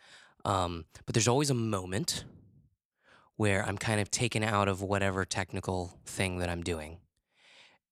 Um, 0.45 0.85
but 1.05 1.13
there's 1.13 1.27
always 1.27 1.49
a 1.49 1.55
moment 1.55 2.23
where 3.39 3.65
I'm 3.65 3.77
kind 3.77 4.01
of 4.01 4.11
taken 4.11 4.43
out 4.43 4.67
of 4.67 4.81
whatever 4.81 5.23
technical 5.23 5.97
thing 6.05 6.39
that 6.39 6.49
I'm 6.49 6.61
doing, 6.61 6.97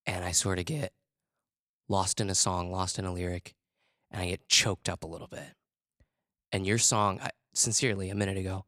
and 0.06 0.26
I 0.26 0.34
sort 0.34 0.60
of 0.60 0.66
get 0.66 0.92
lost 1.88 2.20
in 2.20 2.30
a 2.30 2.36
song, 2.36 2.70
lost 2.70 3.00
in 3.00 3.06
a 3.06 3.14
lyric, 3.14 3.56
and 4.12 4.22
I 4.22 4.28
get 4.28 4.50
choked 4.50 4.90
up 4.90 5.06
a 5.06 5.08
little 5.08 5.28
bit. 5.30 5.48
And 6.52 6.68
your 6.68 6.78
song, 6.78 7.22
I, 7.24 7.30
sincerely, 7.54 8.10
a 8.10 8.16
minute 8.16 8.36
ago, 8.38 8.66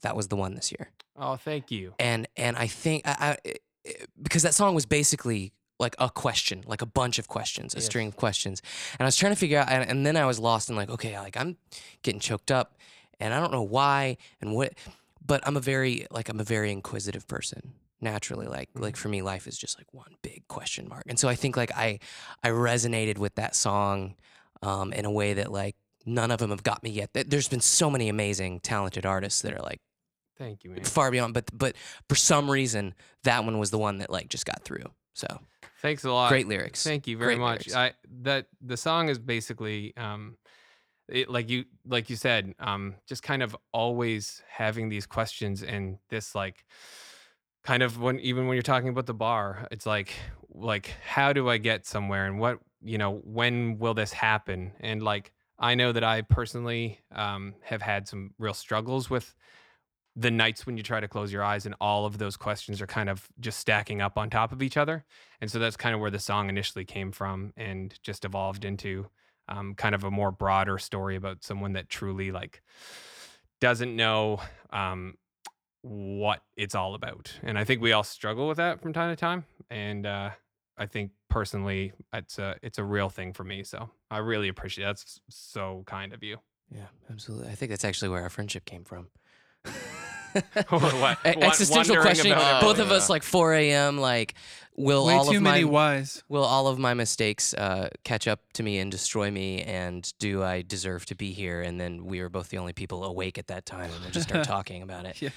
that 0.00 0.16
was 0.16 0.28
the 0.28 0.36
one 0.36 0.54
this 0.54 0.72
year 0.72 0.88
Oh, 1.18 1.36
thank 1.36 1.70
you. 1.70 1.92
and 1.98 2.26
and 2.34 2.56
I 2.56 2.66
think 2.66 3.06
I, 3.06 3.36
I 3.44 3.50
i- 3.50 3.92
because 4.22 4.42
that 4.42 4.54
song 4.54 4.74
was 4.74 4.86
basically 4.86 5.52
like 5.78 5.94
a 5.98 6.08
question, 6.08 6.64
like 6.66 6.80
a 6.80 6.86
bunch 6.86 7.18
of 7.18 7.28
questions, 7.28 7.74
a 7.74 7.76
Yes. 7.76 7.84
string 7.84 8.08
of 8.08 8.16
questions, 8.16 8.62
and 8.98 9.04
I 9.04 9.08
was 9.08 9.16
trying 9.16 9.32
to 9.32 9.36
figure 9.38 9.58
out, 9.58 9.68
and, 9.68 9.86
and 9.90 10.06
then 10.06 10.16
I 10.16 10.24
was 10.24 10.38
lost 10.38 10.70
in 10.70 10.76
like, 10.76 10.88
okay, 10.88 11.18
like 11.20 11.36
I'm 11.36 11.58
getting 12.02 12.20
choked 12.20 12.50
up, 12.50 12.78
and 13.20 13.34
I 13.34 13.38
don't 13.40 13.52
know 13.52 13.62
why 13.62 14.16
and 14.40 14.54
what, 14.54 14.72
but 15.24 15.46
I'm 15.46 15.56
a 15.56 15.60
very 15.60 16.06
like 16.10 16.28
I'm 16.28 16.40
a 16.40 16.44
very 16.44 16.70
inquisitive 16.72 17.26
person 17.26 17.72
naturally. 18.00 18.46
Like 18.46 18.68
like 18.74 18.96
for 18.96 19.08
me, 19.08 19.22
life 19.22 19.46
is 19.46 19.56
just 19.58 19.78
like 19.78 19.92
one 19.92 20.14
big 20.22 20.46
question 20.48 20.88
mark, 20.88 21.04
and 21.08 21.18
so 21.18 21.28
I 21.28 21.34
think 21.34 21.56
like 21.56 21.72
I 21.74 21.98
I 22.42 22.48
resonated 22.50 23.18
with 23.18 23.34
that 23.36 23.54
song 23.54 24.14
um, 24.62 24.92
in 24.92 25.04
a 25.04 25.10
way 25.10 25.34
that 25.34 25.50
like 25.52 25.76
none 26.06 26.30
of 26.30 26.38
them 26.38 26.50
have 26.50 26.62
got 26.62 26.82
me 26.82 26.90
yet. 26.90 27.12
There- 27.14 27.24
There's 27.24 27.48
been 27.48 27.60
so 27.62 27.88
many 27.90 28.08
amazing, 28.08 28.60
talented 28.60 29.06
artists 29.06 29.42
that 29.42 29.52
are 29.54 29.62
like 29.62 29.80
Thank 30.36 30.64
you, 30.64 30.70
man. 30.70 30.84
far 30.84 31.10
beyond 31.10 31.32
but 31.32 31.48
but 31.52 31.76
for 32.08 32.16
some 32.16 32.50
reason 32.50 32.94
that 33.22 33.44
one 33.44 33.58
was 33.58 33.70
the 33.70 33.78
one 33.78 33.98
that 33.98 34.10
like 34.10 34.28
just 34.28 34.44
got 34.44 34.62
through 34.64 34.84
so 35.14 35.26
Thanks 35.80 36.02
a 36.04 36.10
lot. 36.12 36.28
great 36.28 36.48
lyrics 36.48 36.82
Thank 36.82 37.06
you 37.06 37.16
very 37.16 37.36
Great 37.36 37.40
much. 37.40 37.68
lyrics. 37.68 37.74
I 37.76 37.92
that 38.22 38.46
the 38.60 38.76
song 38.76 39.08
is 39.10 39.18
basically 39.18 39.96
um 39.96 40.36
it, 41.08 41.28
like 41.28 41.48
you 41.50 41.64
like 41.86 42.08
you 42.08 42.16
said 42.16 42.54
um 42.58 42.94
just 43.06 43.22
kind 43.22 43.42
of 43.42 43.56
always 43.72 44.42
having 44.48 44.88
these 44.88 45.06
questions 45.06 45.62
and 45.62 45.98
this 46.08 46.34
like 46.34 46.64
kind 47.62 47.82
of 47.82 48.00
when 48.00 48.18
even 48.20 48.46
when 48.46 48.54
you're 48.54 48.62
talking 48.62 48.88
about 48.88 49.06
the 49.06 49.14
bar 49.14 49.66
it's 49.70 49.86
like 49.86 50.14
like 50.50 50.94
how 51.04 51.32
do 51.32 51.48
I 51.48 51.58
get 51.58 51.86
somewhere 51.86 52.26
and 52.26 52.38
what 52.38 52.58
you 52.82 52.98
know 52.98 53.20
when 53.24 53.78
will 53.78 53.94
this 53.94 54.12
happen 54.12 54.72
and 54.80 55.02
like 55.02 55.32
I 55.58 55.74
know 55.74 55.92
that 55.92 56.04
I 56.04 56.22
personally 56.22 57.00
um 57.12 57.54
have 57.62 57.82
had 57.82 58.08
some 58.08 58.34
real 58.38 58.54
struggles 58.54 59.10
with 59.10 59.34
the 60.16 60.30
nights 60.30 60.64
when 60.64 60.76
you 60.76 60.82
try 60.82 61.00
to 61.00 61.08
close 61.08 61.32
your 61.32 61.42
eyes 61.42 61.66
and 61.66 61.74
all 61.80 62.06
of 62.06 62.18
those 62.18 62.36
questions 62.36 62.80
are 62.80 62.86
kind 62.86 63.08
of 63.08 63.28
just 63.40 63.58
stacking 63.58 64.00
up 64.00 64.16
on 64.16 64.30
top 64.30 64.52
of 64.52 64.62
each 64.62 64.76
other. 64.76 65.04
And 65.40 65.50
so 65.50 65.58
that's 65.58 65.76
kind 65.76 65.94
of 65.94 66.00
where 66.00 66.10
the 66.10 66.20
song 66.20 66.48
initially 66.48 66.84
came 66.84 67.10
from 67.10 67.52
and 67.56 67.98
just 68.02 68.24
evolved 68.24 68.64
into 68.64 69.08
um, 69.48 69.74
kind 69.74 69.94
of 69.94 70.04
a 70.04 70.10
more 70.10 70.30
broader 70.30 70.78
story 70.78 71.16
about 71.16 71.44
someone 71.44 71.74
that 71.74 71.88
truly 71.88 72.32
like 72.32 72.62
doesn't 73.60 73.94
know 73.94 74.40
um, 74.70 75.14
what 75.82 76.42
it's 76.56 76.74
all 76.74 76.94
about. 76.94 77.32
And 77.42 77.58
I 77.58 77.64
think 77.64 77.80
we 77.80 77.92
all 77.92 78.04
struggle 78.04 78.48
with 78.48 78.56
that 78.56 78.80
from 78.80 78.92
time 78.92 79.10
to 79.10 79.16
time. 79.16 79.44
And 79.70 80.06
uh, 80.06 80.30
I 80.76 80.86
think 80.86 81.12
personally, 81.28 81.92
it's 82.12 82.38
a 82.38 82.56
it's 82.62 82.78
a 82.78 82.84
real 82.84 83.08
thing 83.08 83.32
for 83.32 83.44
me. 83.44 83.64
So 83.64 83.90
I 84.10 84.18
really 84.18 84.48
appreciate 84.48 84.84
that's 84.84 85.20
so 85.28 85.82
kind 85.86 86.12
of 86.12 86.22
you. 86.22 86.38
yeah 86.70 86.86
absolutely 87.10 87.48
i 87.50 87.54
think 87.54 87.68
that's 87.70 87.84
actually 87.84 88.08
where 88.08 88.22
our 88.22 88.30
friendship 88.30 88.64
came 88.64 88.84
from 88.84 89.08
What- 90.68 91.18
existential 91.24 91.96
question 92.00 92.32
about 92.32 92.60
both 92.60 92.78
it. 92.78 92.82
of 92.82 92.90
us 92.90 93.08
like 93.10 93.22
4 93.22 93.54
a.m 93.54 93.98
like 93.98 94.34
will 94.76 95.06
Way 95.06 95.14
all 95.14 95.24
too 95.26 95.36
of 95.36 95.42
many 95.42 95.64
my 95.64 95.70
whys. 95.70 96.24
will 96.28 96.42
all 96.44 96.66
of 96.66 96.78
my 96.78 96.94
mistakes 96.94 97.54
uh, 97.54 97.88
catch 98.02 98.26
up 98.26 98.40
to 98.54 98.62
me 98.64 98.78
and 98.78 98.90
destroy 98.90 99.30
me 99.30 99.62
and 99.62 100.12
do 100.18 100.42
i 100.42 100.62
deserve 100.62 101.06
to 101.06 101.14
be 101.14 101.32
here 101.32 101.62
and 101.62 101.80
then 101.80 102.04
we 102.04 102.20
were 102.20 102.28
both 102.28 102.48
the 102.48 102.58
only 102.58 102.72
people 102.72 103.04
awake 103.04 103.38
at 103.38 103.46
that 103.46 103.66
time 103.66 103.90
and 103.90 104.00
we'll 104.02 104.10
just 104.10 104.28
start 104.28 104.44
talking 104.56 104.82
about 104.82 105.04
it 105.06 105.20
Yeah. 105.22 105.30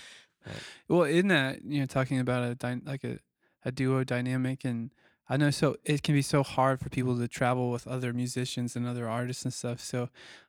Well, 0.88 1.04
in 1.04 1.28
that 1.28 1.64
you 1.66 1.82
know, 1.82 1.86
talking 1.86 2.20
about 2.20 2.44
a 2.50 2.56
dy- 2.56 2.82
like 2.86 3.04
a, 3.04 3.20
a 3.66 3.72
duo 3.72 4.06
dynamic, 4.06 4.64
and 4.64 4.92
I 5.28 5.36
know 5.36 5.50
so 5.52 5.76
it 5.84 6.04
can 6.04 6.16
be 6.16 6.22
so 6.22 6.42
hard 6.42 6.80
for 6.80 6.88
people 6.88 7.18
to 7.20 7.28
travel 7.28 7.70
with 7.70 7.86
other 7.86 8.14
musicians 8.14 8.74
and 8.78 8.88
other 8.88 9.10
artists 9.10 9.44
and 9.44 9.54
stuff. 9.54 9.82
So, 9.82 10.08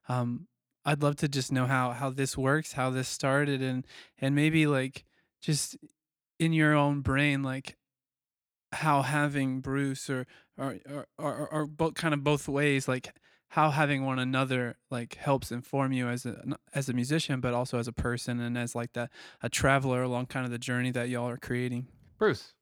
um, 0.08 0.46
I'd 0.88 1.02
love 1.02 1.16
to 1.16 1.28
just 1.28 1.52
know 1.52 1.66
how 1.66 1.90
how 1.90 2.08
this 2.08 2.38
works, 2.38 2.72
how 2.72 2.88
this 2.88 3.08
started, 3.08 3.60
and 3.60 3.86
and 4.18 4.34
maybe 4.34 4.66
like 4.66 5.04
just 5.42 5.76
in 6.38 6.54
your 6.54 6.74
own 6.74 7.02
brain, 7.02 7.42
like 7.42 7.76
how 8.72 9.02
having 9.02 9.60
Bruce 9.60 10.08
or 10.08 10.26
or 10.56 10.78
or 10.88 11.06
or, 11.18 11.48
or 11.52 11.66
both 11.66 11.92
kind 11.92 12.14
of 12.14 12.24
both 12.24 12.48
ways, 12.48 12.88
like 12.88 13.14
how 13.48 13.68
having 13.68 14.06
one 14.06 14.18
another 14.18 14.78
like 14.90 15.16
helps 15.16 15.52
inform 15.52 15.92
you 15.92 16.08
as 16.08 16.24
a 16.24 16.42
as 16.72 16.88
a 16.88 16.94
musician, 16.94 17.42
but 17.42 17.52
also 17.52 17.78
as 17.78 17.86
a 17.86 17.92
person 17.92 18.40
and 18.40 18.56
as 18.56 18.74
like 18.74 18.94
that 18.94 19.10
a 19.42 19.50
traveler 19.50 20.02
along 20.02 20.24
kind 20.24 20.46
of 20.46 20.50
the 20.50 20.58
journey 20.58 20.90
that 20.90 21.10
y'all 21.10 21.28
are 21.28 21.36
creating. 21.36 21.86
Bruce. 22.16 22.54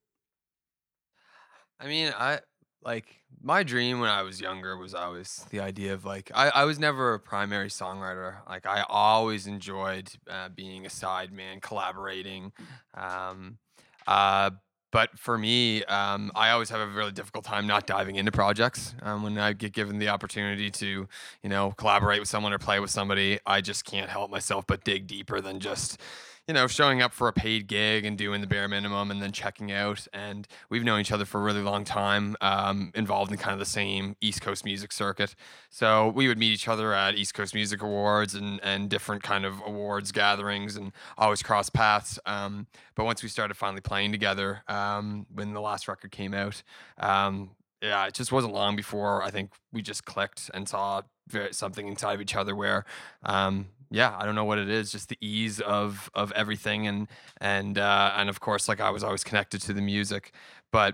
I 1.79 1.87
mean, 1.87 2.13
I 2.19 2.41
like 2.85 3.23
my 3.43 3.63
dream 3.63 4.01
when 4.01 4.11
I 4.11 4.23
was 4.23 4.41
younger 4.41 4.77
was 4.77 4.95
always 4.95 5.45
the 5.51 5.61
idea 5.61 5.95
of 5.95 6.05
like 6.05 6.31
I, 6.35 6.49
I 6.51 6.65
was 6.65 6.79
never 6.79 7.15
a 7.15 7.21
primary 7.21 7.69
songwriter. 7.69 8.37
Like 8.49 8.67
I 8.67 8.85
always 8.89 9.47
enjoyed 9.47 10.11
uh, 10.31 10.49
being 10.49 10.87
a 10.87 10.91
side 10.91 11.33
man, 11.33 11.61
collaborating. 11.61 12.53
Um, 12.95 13.59
uh, 14.07 14.51
but 14.93 15.19
for 15.19 15.37
me, 15.37 15.85
um, 15.85 16.31
I 16.35 16.51
always 16.51 16.71
have 16.71 16.81
a 16.81 16.87
really 16.87 17.13
difficult 17.13 17.45
time 17.45 17.67
not 17.67 17.87
diving 17.87 18.17
into 18.17 18.33
projects. 18.33 18.95
Um, 19.03 19.23
when 19.23 19.37
I 19.37 19.53
get 19.53 19.73
given 19.73 19.99
the 19.99 20.09
opportunity 20.09 20.71
to, 20.71 21.09
you 21.43 21.49
know, 21.51 21.73
collaborate 21.73 22.21
with 22.21 22.29
someone 22.29 22.53
or 22.53 22.59
play 22.59 22.81
with 22.81 22.91
somebody, 22.91 23.39
I 23.45 23.61
just 23.61 23.85
can't 23.85 24.09
help 24.09 24.31
myself 24.31 24.67
but 24.67 24.85
dig 24.85 25.07
deeper 25.07 25.41
than 25.41 25.61
just 25.61 26.01
you 26.49 26.55
know, 26.55 26.69
showing 26.69 27.03
up 27.03 27.13
for 27.13 27.27
a 27.27 27.33
paid 27.33 27.67
gig 27.67 28.05
and 28.05 28.17
doing 28.17 28.41
the 28.41 28.47
bare 28.47 28.69
minimum 28.69 29.11
and 29.11 29.21
then 29.21 29.33
checking 29.33 29.73
out. 29.73 30.07
And 30.13 30.47
we've 30.71 30.85
known 30.85 31.01
each 31.01 31.11
other 31.11 31.25
for 31.25 31.41
a 31.41 31.43
really 31.43 31.61
long 31.61 31.85
time, 31.85 32.37
um, 32.41 32.93
involved 32.95 33.33
in 33.33 33.39
kind 33.39 33.53
of 33.53 33.59
the 33.59 33.65
same 33.65 34.17
East 34.21 34.43
Coast 34.43 34.65
music 34.65 34.93
circuit. 34.93 35.35
So 35.71 36.09
we 36.09 36.29
would 36.29 36.39
meet 36.39 36.53
each 36.53 36.69
other 36.69 36.93
at 36.95 37.17
East 37.17 37.35
Coast 37.35 37.53
Music 37.53 37.83
Awards 37.83 38.35
and, 38.35 38.61
and 38.63 38.89
different 38.89 39.25
kind 39.25 39.45
of 39.45 39.61
awards 39.67 40.13
gatherings 40.13 40.77
and 40.77 40.93
always 41.19 41.43
cross 41.43 41.69
paths. 41.69 42.19
Um, 42.27 42.69
but 42.95 43.05
once 43.05 43.25
we 43.25 43.29
started 43.29 43.55
finally 43.55 43.81
playing 43.81 44.13
together, 44.13 44.63
um, 44.69 45.27
when 45.35 45.53
the 45.53 45.61
last 45.61 45.89
record 45.89 46.13
came 46.13 46.33
out, 46.33 46.63
um, 46.99 47.51
yeah, 47.83 48.07
it 48.07 48.15
just 48.15 48.31
wasn't 48.31 48.55
long 48.55 48.77
before 48.77 49.23
I 49.23 49.31
think 49.31 49.51
we 49.73 49.83
just 49.83 50.05
clicked 50.05 50.51
and 50.55 50.69
saw 50.69 51.03
something 51.51 51.89
inside 51.89 52.15
of 52.15 52.21
each 52.21 52.37
other 52.37 52.55
where 52.55 52.85
um, 53.25 53.67
yeah, 53.99 54.11
I 54.19 54.25
don't 54.27 54.35
know 54.35 54.45
what 54.51 54.59
it 54.59 54.69
is, 54.69 54.93
just 54.93 55.09
the 55.09 55.19
ease 55.21 55.59
of 55.61 56.11
of 56.15 56.33
everything, 56.33 56.87
and 56.87 57.09
and 57.41 57.79
uh, 57.79 58.13
and 58.19 58.29
of 58.29 58.39
course, 58.41 58.69
like 58.69 58.81
I 58.81 58.91
was 58.91 59.03
always 59.03 59.25
connected 59.25 59.61
to 59.63 59.73
the 59.73 59.81
music, 59.83 60.33
but 60.71 60.93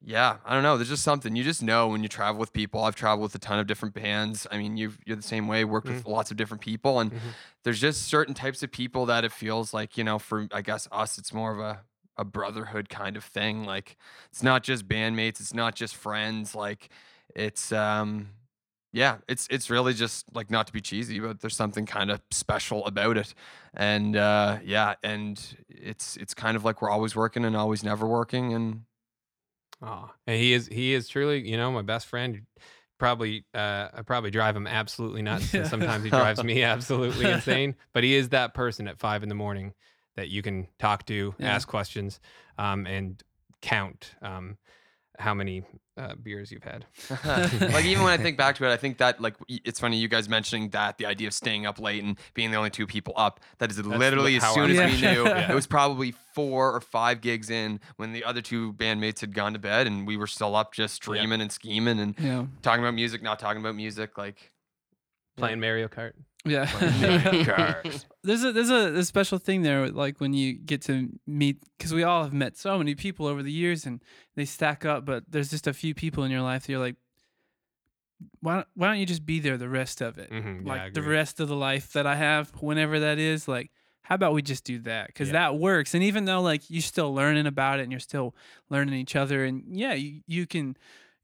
yeah, 0.00 0.36
I 0.46 0.54
don't 0.54 0.62
know. 0.62 0.76
There's 0.78 0.88
just 0.96 1.02
something 1.02 1.34
you 1.36 1.42
just 1.44 1.62
know 1.62 1.88
when 1.88 2.02
you 2.04 2.08
travel 2.08 2.38
with 2.40 2.52
people. 2.52 2.84
I've 2.84 2.94
traveled 2.94 3.22
with 3.24 3.34
a 3.34 3.38
ton 3.40 3.58
of 3.58 3.66
different 3.66 3.94
bands. 3.94 4.46
I 4.50 4.56
mean, 4.56 4.76
you 4.76 4.92
you're 5.04 5.16
the 5.16 5.22
same 5.34 5.46
way. 5.48 5.64
Worked 5.64 5.88
with 5.88 6.06
lots 6.06 6.30
of 6.30 6.36
different 6.36 6.62
people, 6.62 7.00
and 7.00 7.10
Mhm. 7.12 7.32
there's 7.64 7.80
just 7.80 8.02
certain 8.02 8.34
types 8.34 8.62
of 8.62 8.70
people 8.70 9.06
that 9.06 9.24
it 9.24 9.32
feels 9.32 9.74
like 9.74 9.98
you 9.98 10.04
know. 10.04 10.18
For 10.18 10.46
I 10.52 10.62
guess 10.62 10.88
us, 10.92 11.18
it's 11.18 11.32
more 11.32 11.52
of 11.52 11.58
a 11.60 11.82
a 12.16 12.24
brotherhood 12.24 12.88
kind 12.88 13.16
of 13.16 13.24
thing. 13.24 13.64
Like 13.64 13.96
it's 14.30 14.42
not 14.42 14.62
just 14.62 14.88
bandmates. 14.88 15.40
It's 15.40 15.54
not 15.54 15.74
just 15.74 15.94
friends. 15.96 16.54
Like 16.54 16.88
it's 17.34 17.72
um 17.72 18.30
yeah, 18.92 19.18
it's 19.28 19.46
it's 19.50 19.70
really 19.70 19.94
just 19.94 20.34
like 20.34 20.50
not 20.50 20.66
to 20.68 20.72
be 20.72 20.80
cheesy, 20.80 21.20
but 21.20 21.40
there's 21.40 21.56
something 21.56 21.86
kind 21.86 22.10
of 22.10 22.20
special 22.30 22.84
about 22.86 23.16
it, 23.16 23.34
and 23.74 24.16
uh, 24.16 24.58
yeah, 24.64 24.94
and 25.02 25.56
it's 25.68 26.16
it's 26.16 26.34
kind 26.34 26.56
of 26.56 26.64
like 26.64 26.80
we're 26.82 26.90
always 26.90 27.14
working 27.14 27.44
and 27.44 27.56
always 27.56 27.82
never 27.84 28.06
working, 28.06 28.54
and 28.54 28.82
Oh, 29.80 30.10
and 30.26 30.40
he 30.40 30.52
is 30.52 30.66
he 30.66 30.94
is 30.94 31.08
truly, 31.08 31.48
you 31.48 31.56
know, 31.56 31.70
my 31.70 31.82
best 31.82 32.06
friend. 32.06 32.42
Probably, 32.98 33.44
uh, 33.54 33.88
I 33.94 34.02
probably 34.02 34.32
drive 34.32 34.56
him 34.56 34.66
absolutely 34.66 35.22
nuts, 35.30 35.54
and 35.54 35.66
sometimes 35.66 36.04
he 36.04 36.10
drives 36.10 36.42
me 36.42 36.62
absolutely 36.64 37.30
insane. 37.30 37.76
But 37.92 38.02
he 38.02 38.14
is 38.16 38.30
that 38.30 38.54
person 38.54 38.88
at 38.88 38.98
five 38.98 39.22
in 39.22 39.28
the 39.28 39.36
morning 39.36 39.74
that 40.16 40.28
you 40.30 40.42
can 40.42 40.66
talk 40.80 41.06
to, 41.06 41.34
Yeah. 41.38 41.54
ask 41.54 41.68
questions, 41.68 42.18
um, 42.58 42.86
and 42.86 43.22
count 43.60 44.14
um, 44.20 44.58
how 45.18 45.34
many 45.34 45.64
uh, 45.96 46.14
beers 46.14 46.52
you've 46.52 46.62
had. 46.62 46.86
like 47.24 47.84
even 47.84 48.04
when 48.04 48.12
I 48.12 48.16
think 48.22 48.36
back 48.38 48.54
to 48.56 48.64
it, 48.64 48.72
I 48.72 48.76
think 48.76 48.98
that 48.98 49.20
like 49.20 49.34
it's 49.48 49.80
funny 49.80 49.96
you 49.98 50.06
guys 50.06 50.28
mentioning 50.28 50.70
that 50.70 50.96
the 50.98 51.06
idea 51.06 51.26
of 51.26 51.34
staying 51.34 51.66
up 51.66 51.80
late 51.80 52.04
and 52.04 52.16
being 52.34 52.52
the 52.52 52.56
only 52.56 52.70
two 52.70 52.86
people 52.86 53.14
up. 53.16 53.40
That 53.58 53.70
is 53.70 53.84
literally 53.84 54.36
as 54.36 54.42
how 54.44 54.52
I 54.52 54.54
soon 54.54 54.70
as 54.70 54.76
we 54.76 54.82
approach 54.84 55.00
knew 55.00 55.24
Yeah. 55.24 55.50
it 55.50 55.54
was 55.54 55.66
probably 55.66 56.14
four 56.34 56.72
or 56.72 56.80
five 56.80 57.20
gigs 57.20 57.50
in 57.50 57.80
when 57.96 58.12
the 58.12 58.22
other 58.22 58.40
two 58.40 58.72
bandmates 58.74 59.20
had 59.20 59.34
gone 59.34 59.54
to 59.54 59.58
bed 59.58 59.86
and 59.88 60.06
we 60.06 60.16
were 60.16 60.28
still 60.28 60.54
up 60.54 60.72
just 60.72 60.94
streaming 60.94 61.40
and 61.40 61.50
scheming 61.50 61.98
and 61.98 62.14
Yeah. 62.20 62.46
talking 62.62 62.84
about 62.84 62.94
music, 62.94 63.20
not 63.22 63.38
talking 63.40 63.60
about 63.60 63.74
music. 63.74 64.16
Like 64.16 64.52
Playing 65.36 65.60
Mario 65.60 65.88
Kart. 65.88 66.12
Yeah. 66.44 67.82
There's 68.22 68.44
a 68.44 68.52
there's 68.52 68.70
a, 68.70 68.94
a 68.98 69.04
special 69.04 69.38
thing 69.38 69.62
there 69.62 69.88
like 69.90 70.20
when 70.20 70.32
you 70.32 70.54
get 70.54 70.82
to 70.82 71.08
meet 71.26 71.62
because 71.76 71.92
we 71.94 72.02
all 72.02 72.22
have 72.24 72.32
met 72.32 72.56
so 72.56 72.76
many 72.78 72.94
people 72.94 73.26
over 73.26 73.42
the 73.42 73.52
years 73.52 73.86
and 73.86 74.02
they 74.36 74.44
stack 74.44 74.84
up 74.84 75.04
but 75.04 75.24
there's 75.28 75.50
just 75.50 75.66
a 75.66 75.72
few 75.72 75.94
people 75.94 76.24
in 76.24 76.30
your 76.30 76.42
life 76.42 76.66
that 76.66 76.72
you're 76.72 76.80
like 76.80 76.96
why 78.40 78.56
don't, 78.56 78.66
why 78.74 78.88
don't 78.88 78.98
you 78.98 79.06
just 79.06 79.24
be 79.24 79.38
there 79.40 79.56
the 79.56 79.68
rest 79.68 80.00
of 80.00 80.18
it? 80.18 80.30
Mhm, 80.30 80.66
yeah, 80.66 80.72
like 80.72 80.94
the 80.94 81.02
rest 81.02 81.38
of 81.40 81.48
the 81.48 81.56
life 81.56 81.92
that 81.92 82.06
i 82.06 82.16
have 82.16 82.50
whenever 82.60 83.00
that 83.00 83.18
is 83.18 83.46
like 83.48 83.70
how 84.02 84.14
about 84.14 84.32
we 84.32 84.40
just 84.40 84.64
do 84.64 84.78
that? 84.80 85.08
Because 85.08 85.28
Yeah. 85.28 85.32
that 85.34 85.58
works. 85.58 85.92
And 85.92 86.02
even 86.02 86.24
though 86.24 86.40
like 86.40 86.62
you're 86.70 86.80
still 86.80 87.12
learning 87.14 87.46
about 87.46 87.78
it 87.78 87.82
and 87.82 87.92
you're 87.92 88.00
still 88.00 88.34
learning 88.70 88.94
each 88.94 89.14
other 89.14 89.44
and 89.44 89.64
yeah 89.68 89.92
you, 89.92 90.22
you 90.26 90.46
can 90.46 90.76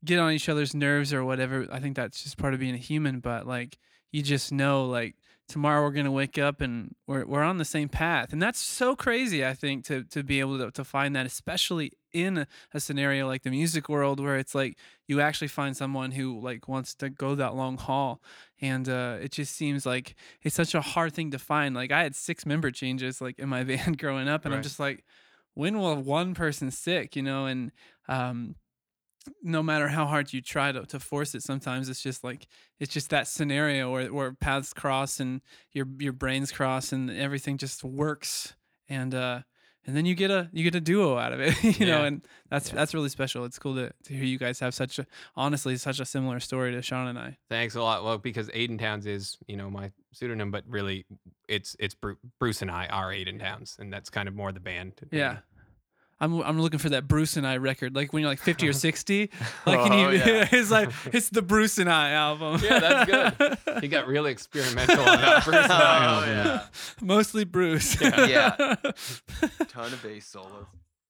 get 0.05 0.19
on 0.19 0.33
each 0.33 0.49
other's 0.49 0.75
nerves 0.75 1.13
or 1.13 1.25
whatever 1.25 1.67
i 1.71 1.81
think 1.81 1.97
that's 1.97 2.23
just 2.23 2.37
part 2.37 2.55
of 2.55 2.61
being 2.61 2.75
a 2.75 2.79
human 2.79 3.21
but 3.21 3.47
like 3.47 3.79
you 4.13 4.23
just 4.23 4.53
know 4.53 4.87
like 4.87 5.17
tomorrow 5.49 5.83
we're 5.83 5.91
gonna 5.91 6.11
wake 6.11 6.39
up 6.39 6.61
and 6.61 6.95
we're 7.07 7.25
we're 7.25 7.43
on 7.43 7.59
the 7.59 7.65
same 7.65 7.89
path, 7.89 8.33
and 8.33 8.41
that's 8.41 8.59
so 8.59 8.97
crazy. 8.97 9.45
I 9.45 9.55
think 9.55 9.85
to 9.87 10.05
to 10.05 10.23
be 10.23 10.41
able 10.41 10.59
to 10.59 10.71
to 10.71 10.85
find 10.85 11.15
that, 11.17 11.27
especially 11.27 11.93
in 12.13 12.39
a, 12.39 12.47
a 12.73 12.81
scenario 12.81 13.27
like 13.27 13.43
the 13.43 13.51
music 13.51 13.89
world 13.89 14.21
where 14.21 14.37
it's 14.37 14.55
like 14.55 14.77
you 15.07 15.21
actually 15.21 15.49
find 15.49 15.77
someone 15.77 16.13
who 16.13 16.41
like 16.41 16.69
wants 16.69 16.95
to 16.97 17.11
go 17.11 17.35
that 17.35 17.55
long 17.55 17.77
haul, 17.77 18.23
and 18.61 18.89
uh, 18.89 19.19
it 19.21 19.33
just 19.33 19.55
seems 19.55 19.85
like 19.85 20.15
it's 20.43 20.57
such 20.57 20.75
a 20.75 20.81
hard 20.81 21.13
thing 21.13 21.31
to 21.31 21.39
find. 21.39 21.75
Like 21.75 21.93
I 21.93 22.03
had 22.03 22.15
six 22.15 22.47
member 22.47 22.71
changes 22.71 23.21
like 23.21 23.39
in 23.39 23.49
my 23.49 23.65
band 23.65 23.99
growing 23.99 24.29
up, 24.29 24.45
and 24.45 24.55
I'm 24.55 24.63
just 24.63 24.81
like, 24.81 25.05
when 25.55 25.79
will 25.79 25.97
one 25.97 26.35
person 26.35 26.71
sick? 26.71 27.17
You 27.17 27.23
know, 27.23 27.47
and 27.47 27.73
um, 28.09 28.57
no 29.43 29.63
matter 29.63 29.89
how 29.89 30.07
hard 30.07 30.33
you 30.33 30.41
try 30.41 30.71
to, 30.73 30.85
to 30.87 31.01
force 31.01 31.35
it 31.35 31.43
sometimes 31.43 31.89
it's 31.89 32.03
just 32.03 32.23
like 32.25 32.47
it's 32.81 32.93
just 32.93 33.11
that 33.11 33.27
scenario 33.27 33.91
where, 33.93 34.13
where 34.13 34.33
paths 34.33 34.73
cross 34.73 35.21
and 35.21 35.41
your 35.73 35.87
your 35.99 36.13
brains 36.13 36.53
cross 36.53 36.93
and 36.93 37.11
everything 37.11 37.57
just 37.57 37.83
works 37.85 38.55
and 38.89 39.15
uh 39.15 39.41
and 39.87 39.95
then 39.95 40.07
you 40.07 40.15
get 40.15 40.31
a 40.31 40.49
you 40.53 40.63
get 40.65 40.75
a 40.75 40.81
duo 40.81 41.17
out 41.19 41.33
of 41.33 41.41
it 41.41 41.63
you 41.81 41.87
know 41.87 42.05
and 42.05 42.27
that's 42.51 42.69
Yeah. 42.69 42.75
that's 42.77 42.93
really 42.95 43.09
special 43.11 43.45
it's 43.45 43.59
cool 43.59 43.75
to, 43.77 43.93
to 44.05 44.15
hear 44.15 44.25
you 44.25 44.39
guys 44.39 44.61
have 44.61 44.75
such 44.75 44.99
a 44.99 45.07
honestly 45.37 45.77
such 45.77 46.01
a 46.01 46.05
similar 46.07 46.41
story 46.41 46.73
to 46.73 46.81
sean 46.83 47.07
and 47.09 47.19
i 47.19 47.37
Thanks 47.51 47.75
a 47.77 47.83
lot. 47.83 48.03
Well, 48.05 48.19
because 48.19 48.49
Adyn 48.49 48.79
Townes 48.81 49.07
is, 49.07 49.37
you 49.47 49.57
know, 49.57 49.71
my 49.71 49.93
pseudonym, 50.13 50.51
but 50.51 50.65
really, 50.67 51.05
it's 51.49 51.77
it's 51.79 51.95
Bruce 52.41 52.63
and 52.63 52.71
I 52.71 52.87
are 52.87 53.11
Adyn 53.13 53.39
Townes, 53.39 53.77
and 53.79 53.93
that's 53.93 54.11
kind 54.11 54.27
of 54.29 54.35
more 54.35 54.51
the 54.53 54.61
band. 54.61 54.95
yeah. 55.13 55.39
I'm, 56.25 56.41
I'm 56.41 56.61
looking 56.61 56.79
for 56.79 56.89
that 56.91 57.07
Bruce 57.07 57.37
and 57.37 57.47
I 57.47 57.55
record, 57.55 57.95
like 57.95 58.13
when 58.13 58.23
you're 58.23 58.31
like 58.31 58.41
50 58.41 58.67
or 58.69 58.73
60. 58.73 59.31
Like, 59.67 59.79
and 59.81 59.95
Oh, 59.95 60.09
you, 60.11 60.19
yeah. 60.19 60.49
it's 60.53 60.71
like, 60.71 60.91
it's 61.13 61.29
the 61.31 61.43
Bruce 61.43 61.79
and 61.79 61.89
I 61.91 62.11
album. 62.13 62.61
Yeah, 62.63 62.79
that's 62.81 63.11
good. 63.39 63.59
He 63.83 63.89
got 63.89 64.07
really 64.07 64.31
experimental 64.33 64.99
on 65.01 65.05
that 65.21 65.45
Bruce 65.45 65.57
and 65.65 65.73
I 65.73 66.07
Oh, 66.07 66.27
yeah. 66.31 66.67
Mostly 67.01 67.45
Bruce. 67.45 68.01
Yeah. 68.01 68.75
ton 69.69 69.93
of 69.93 70.03
bass 70.03 70.27
solos. 70.27 70.67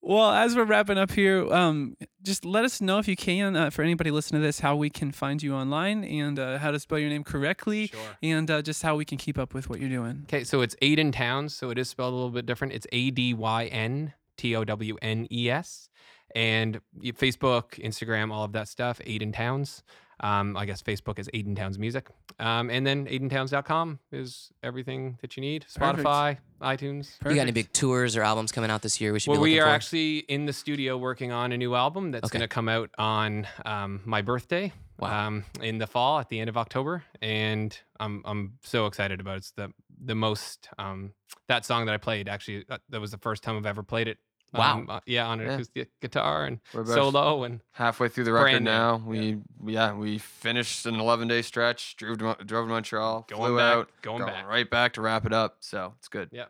Well, 0.07 0.31
as 0.33 0.55
we're 0.55 0.65
wrapping 0.65 0.99
up 0.99 1.13
here, 1.13 1.51
um, 1.51 1.97
just 2.23 2.45
let 2.45 2.65
us 2.67 2.83
know 2.83 2.99
if 2.99 3.09
you 3.09 3.17
can, 3.17 3.57
uh, 3.57 3.71
for 3.71 3.81
anybody 3.83 4.11
listening 4.11 4.43
to 4.43 4.47
this, 4.47 4.61
how 4.61 4.77
we 4.77 4.91
can 4.91 5.13
find 5.13 5.43
you 5.43 5.55
online 5.55 6.05
and 6.05 6.39
uh, 6.39 6.59
how 6.59 6.71
to 6.71 6.79
spell 6.79 6.99
your 6.99 7.09
name 7.09 7.25
correctly, 7.25 7.87
Sure. 7.87 8.01
and 8.23 8.51
uh, 8.51 8.61
just 8.61 8.83
how 8.83 8.97
we 8.97 9.07
can 9.07 9.17
keep 9.17 9.39
up 9.39 9.55
with 9.55 9.71
what 9.71 9.81
you're 9.81 9.89
doing. 9.89 10.25
Okay, 10.25 10.45
so 10.45 10.61
it's 10.61 10.77
Adyn 10.83 11.11
Townes, 11.11 11.55
so 11.55 11.71
it 11.71 11.79
is 11.79 11.89
spelled 11.89 12.13
a 12.13 12.17
little 12.17 12.31
bit 12.31 12.45
different. 12.45 12.75
It's 12.75 12.87
A 12.93 13.11
D 13.13 13.33
Y 13.33 13.65
N 13.67 14.13
T 14.37 14.55
O 14.57 14.65
W 14.65 14.97
N 15.03 15.27
E 15.31 15.51
S, 15.51 15.89
and 16.35 16.81
Facebook, 17.03 17.81
Instagram, 17.83 18.33
all 18.33 18.45
of 18.45 18.53
that 18.53 18.69
stuff. 18.69 18.99
Adyn 19.07 19.33
Townes. 19.35 19.83
Um, 20.21 20.57
I 20.57 20.65
guess 20.65 20.81
Facebook 20.81 21.19
is 21.19 21.29
Adyn 21.35 21.57
Townes 21.57 21.77
Music, 21.77 22.09
um, 22.39 22.71
and 22.71 22.87
then 22.87 23.05
AdynTownes.com 23.07 23.99
is 24.13 24.53
everything 24.63 25.19
that 25.23 25.37
you 25.37 25.41
need. 25.41 25.67
Perfect. 25.75 26.07
Spotify, 26.07 26.39
iTunes. 26.63 27.17
You 27.25 27.35
got 27.35 27.41
any 27.43 27.51
big 27.51 27.73
tours 27.73 28.17
or 28.17 28.23
albums 28.23 28.53
coming 28.53 28.71
out 28.71 28.81
this 28.81 29.01
year? 29.01 29.13
We 29.13 29.19
should 29.19 29.31
Well, 29.33 29.39
be 29.39 29.51
looking 29.51 29.55
we 29.55 29.61
are 29.61 29.65
for? 29.65 29.71
actually 29.71 30.19
in 30.19 30.47
the 30.47 30.53
studio 30.53 30.97
working 30.97 31.33
on 31.33 31.51
a 31.51 31.57
new 31.59 31.75
album 31.75 32.13
that's 32.13 32.27
Okay. 32.27 32.39
going 32.39 32.49
to 32.49 32.49
come 32.49 32.69
out 32.69 32.91
on 32.97 33.49
um, 33.67 34.03
my 34.05 34.23
birthday. 34.23 34.73
Wow. 35.01 35.27
Um, 35.27 35.45
in 35.61 35.79
the 35.79 35.89
fall, 35.89 36.21
at 36.21 36.29
the 36.29 36.39
end 36.39 36.49
of 36.49 36.57
October, 36.57 37.03
and 37.21 37.77
I'm 37.99 38.23
I'm 38.25 38.53
so 38.63 38.87
excited 38.87 39.19
about 39.19 39.35
it. 39.35 39.39
It's 39.39 39.51
the 39.51 39.73
the 40.03 40.15
most 40.15 40.69
um, 40.79 41.13
that 41.49 41.65
song 41.65 41.87
that 41.87 41.93
I 41.95 41.99
played 41.99 42.29
actually 42.29 42.65
uh, 42.69 42.79
that 42.91 43.01
was 43.01 43.11
the 43.11 43.19
first 43.19 43.43
time 43.43 43.57
I've 43.57 43.67
ever 43.67 43.83
played 43.83 44.09
it. 44.09 44.19
Wow. 44.53 44.75
Um, 44.79 44.87
uh, 44.89 45.01
yeah, 45.07 45.27
on 45.27 45.41
an 45.41 45.47
Yeah. 45.47 45.53
acoustic 45.55 45.89
guitar 46.01 46.45
and 46.45 46.61
solo 46.87 47.43
and 47.43 47.61
halfway 47.73 48.09
through 48.09 48.23
the 48.25 48.33
record 48.33 48.63
Brand 48.63 48.65
new. 48.65 48.71
now. 48.71 49.03
We 49.05 49.39
yeah. 49.67 49.95
we 49.95 50.19
finished 50.19 50.87
an 50.87 50.95
11 50.95 51.27
day 51.29 51.43
stretch. 51.43 51.97
Drove 51.97 52.19
to, 52.19 52.37
drove 52.45 52.67
to 52.69 52.71
Montreal. 52.73 53.27
Going 53.29 53.41
flew 53.43 53.57
back- 53.57 53.75
out. 53.77 53.89
going 54.03 54.25
back. 54.25 54.47
right 54.47 54.71
back 54.71 54.93
to 54.93 55.01
wrap 55.01 55.27
it 55.27 55.33
up. 55.33 55.57
So 55.61 55.95
it's 55.99 56.09
good. 56.09 56.29
yeah. 56.31 56.45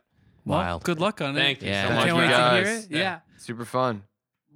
Well, 0.44 0.58
Wild. 0.58 0.84
good 0.84 1.00
luck 1.00 1.22
on 1.22 1.34
Thank 1.34 1.62
it. 1.62 1.64
you 1.64 1.70
Yeah. 1.70 1.82
so 1.84 1.88
Thank 1.88 1.98
much. 2.00 2.06
Can't 2.06 2.16
you 2.16 2.22
wait 2.22 2.28
to 2.28 2.50
hear 2.54 2.64
guys. 2.76 2.84
it. 2.84 2.90
Yeah. 2.90 3.20
Super 3.38 3.64
fun. 3.64 4.02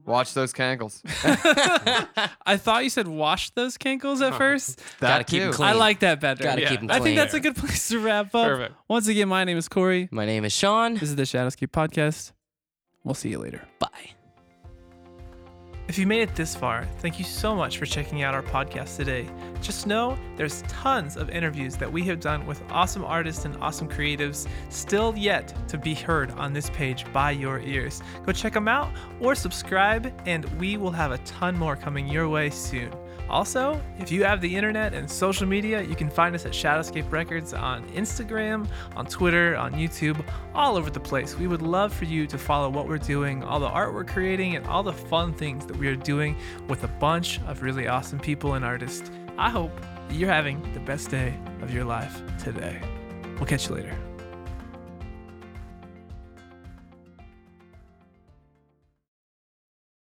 Watch 0.08 0.32
those 0.34 0.52
cankles. 0.52 1.02
I 2.46 2.56
thought 2.56 2.82
you 2.82 2.90
said 2.90 3.06
wash 3.06 3.50
those 3.50 3.76
cankles 3.76 4.26
at 4.26 4.36
first. 4.36 4.80
Gotta 5.00 5.22
keep 5.24 5.42
'em 5.42 5.50
too. 5.50 5.56
clean. 5.56 5.68
I 5.68 5.72
like 5.74 6.00
that 6.00 6.18
better. 6.20 6.42
Gotta 6.42 6.62
Yeah. 6.62 6.68
keep 6.70 6.80
'em 6.80 6.90
I 6.90 6.94
think 6.94 7.02
clean. 7.04 7.16
that's 7.16 7.34
a 7.34 7.40
good 7.40 7.54
place 7.56 7.88
to 7.88 7.98
wrap 8.00 8.34
up. 8.34 8.46
Perfect. 8.48 8.74
Once 8.88 9.06
again, 9.06 9.28
my 9.28 9.44
name 9.44 9.58
is 9.58 9.68
Corey. 9.68 10.08
My 10.10 10.24
name 10.26 10.44
is 10.44 10.52
Sean. 10.52 10.94
This 10.94 11.02
is 11.10 11.16
the 11.16 11.22
Shadowscape 11.24 11.68
Podcast. 11.68 12.32
We'll 13.04 13.14
see 13.14 13.28
you 13.28 13.38
later. 13.38 13.62
Bye. 13.78 14.17
If 15.88 15.96
you 15.96 16.06
made 16.06 16.20
it 16.20 16.34
this 16.34 16.54
far, 16.54 16.84
thank 16.98 17.18
you 17.18 17.24
so 17.24 17.54
much 17.54 17.78
for 17.78 17.86
checking 17.86 18.22
out 18.22 18.34
our 18.34 18.42
podcast 18.42 18.98
today. 18.98 19.26
Just 19.62 19.86
know 19.86 20.18
there's 20.36 20.60
tons 20.68 21.16
of 21.16 21.30
interviews 21.30 21.76
that 21.76 21.90
we 21.90 22.04
have 22.04 22.20
done 22.20 22.46
with 22.46 22.62
awesome 22.68 23.06
artists 23.06 23.46
and 23.46 23.56
awesome 23.62 23.88
creatives 23.88 24.46
still 24.68 25.14
yet 25.16 25.54
to 25.68 25.78
be 25.78 25.94
heard 25.94 26.30
on 26.32 26.52
this 26.52 26.68
page 26.70 27.10
by 27.10 27.30
your 27.30 27.60
ears. 27.60 28.02
Go 28.26 28.32
check 28.32 28.52
them 28.52 28.68
out 28.68 28.92
or 29.18 29.34
subscribe, 29.34 30.12
and 30.26 30.44
we 30.60 30.76
will 30.76 30.90
have 30.90 31.10
a 31.10 31.18
ton 31.18 31.56
more 31.56 31.74
coming 31.74 32.06
your 32.06 32.28
way 32.28 32.50
soon. 32.50 32.92
Also, 33.28 33.80
if 33.98 34.10
you 34.10 34.24
have 34.24 34.40
the 34.40 34.56
internet 34.56 34.94
and 34.94 35.10
social 35.10 35.46
media, 35.46 35.82
you 35.82 35.94
can 35.94 36.08
find 36.08 36.34
us 36.34 36.46
at 36.46 36.52
Shadowscape 36.52 37.10
Records 37.12 37.52
on 37.52 37.86
Instagram, 37.90 38.66
on 38.96 39.06
Twitter, 39.06 39.56
on 39.56 39.72
YouTube, 39.72 40.24
all 40.54 40.76
over 40.76 40.90
the 40.90 41.00
place. 41.00 41.36
We 41.36 41.46
would 41.46 41.62
love 41.62 41.92
for 41.92 42.06
you 42.06 42.26
to 42.26 42.38
follow 42.38 42.70
what 42.70 42.88
we're 42.88 42.98
doing, 42.98 43.42
all 43.42 43.60
the 43.60 43.66
art 43.66 43.92
we're 43.92 44.04
creating, 44.04 44.56
and 44.56 44.66
all 44.66 44.82
the 44.82 44.92
fun 44.92 45.34
things 45.34 45.66
that 45.66 45.76
we 45.76 45.88
are 45.88 45.96
doing 45.96 46.36
with 46.68 46.84
a 46.84 46.88
bunch 46.88 47.40
of 47.46 47.62
really 47.62 47.86
awesome 47.86 48.18
people 48.18 48.54
and 48.54 48.64
artists. 48.64 49.10
I 49.36 49.50
hope 49.50 49.72
you're 50.10 50.30
having 50.30 50.62
the 50.72 50.80
best 50.80 51.10
day 51.10 51.38
of 51.60 51.72
your 51.72 51.84
life 51.84 52.22
today. 52.42 52.80
We'll 53.36 53.46
catch 53.46 53.68
you 53.68 53.74
later. 53.74 54.07